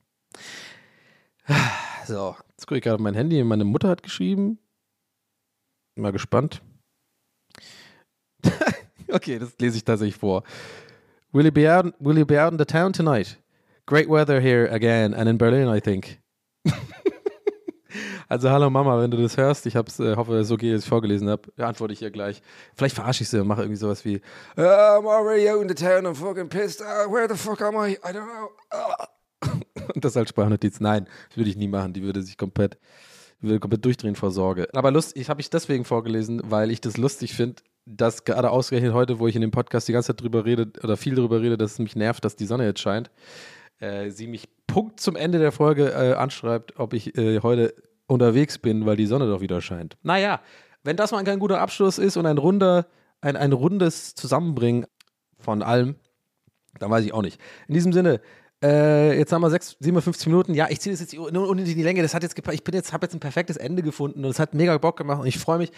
[2.06, 3.42] So, jetzt gucke ich gerade mein Handy.
[3.44, 4.60] Meine Mutter hat geschrieben.
[5.96, 6.62] Mal gespannt.
[9.12, 10.44] okay, das lese ich tatsächlich vor.
[11.32, 13.38] Will you be out, will you be out in the town tonight?
[13.86, 16.20] Great weather here again and in Berlin, I think.
[18.30, 21.30] also hallo Mama, wenn du das hörst, ich hab's, äh, hoffe, okay, dass ich vorgelesen
[21.30, 22.42] habe, antworte ich ihr gleich.
[22.76, 24.22] Vielleicht verarsche ich sie und mache irgendwie sowas wie
[24.58, 26.82] "Uh, I'm already out in the town, I'm fucking pissed.
[26.82, 27.94] Uh, where the fuck am I?
[28.04, 28.50] I don't know.
[28.72, 29.08] Ah."
[29.94, 30.80] und das als Sprachnotiz.
[30.80, 31.94] Nein, das würde ich nie machen.
[31.94, 32.78] Die würde sich komplett,
[33.44, 34.68] würde komplett durchdrehen vor Sorge.
[34.74, 39.20] Aber lustig habe ich deswegen vorgelesen, weil ich das lustig finde, dass gerade ausgerechnet heute,
[39.20, 41.74] wo ich in dem Podcast die ganze Zeit drüber rede oder viel drüber rede, dass
[41.74, 43.12] es mich nervt, dass die Sonne jetzt scheint,
[43.80, 47.76] äh, sie mich Punkt zum Ende der Folge äh, anschreibt, ob ich äh, heute
[48.08, 49.98] unterwegs bin, weil die Sonne doch wieder scheint.
[50.04, 50.42] Naja,
[50.84, 52.88] wenn das mal kein guter Abschluss ist und ein runder,
[53.22, 54.86] ein, ein rundes Zusammenbringen
[55.38, 55.96] von allem,
[56.80, 57.40] dann weiß ich auch nicht.
[57.68, 58.22] In diesem Sinne,
[58.64, 60.54] äh, jetzt haben wir 6, 57 Minuten.
[60.54, 62.02] Ja, ich ziehe das jetzt nur unnötig in die Länge.
[62.02, 64.54] Das hat jetzt ich bin jetzt, habe jetzt ein perfektes Ende gefunden und es hat
[64.54, 65.72] mega Bock gemacht und ich freue mich.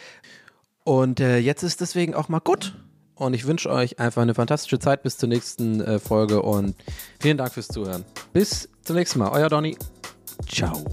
[0.84, 2.76] Und äh, jetzt ist deswegen auch mal gut.
[3.16, 6.76] Und ich wünsche euch einfach eine fantastische Zeit bis zur nächsten äh, Folge und
[7.20, 8.06] vielen Dank fürs Zuhören.
[8.34, 9.30] Bis zum nächsten Mal.
[9.32, 9.78] Euer Donny.
[10.48, 10.84] Ciao.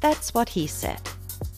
[0.00, 1.11] That's What He Said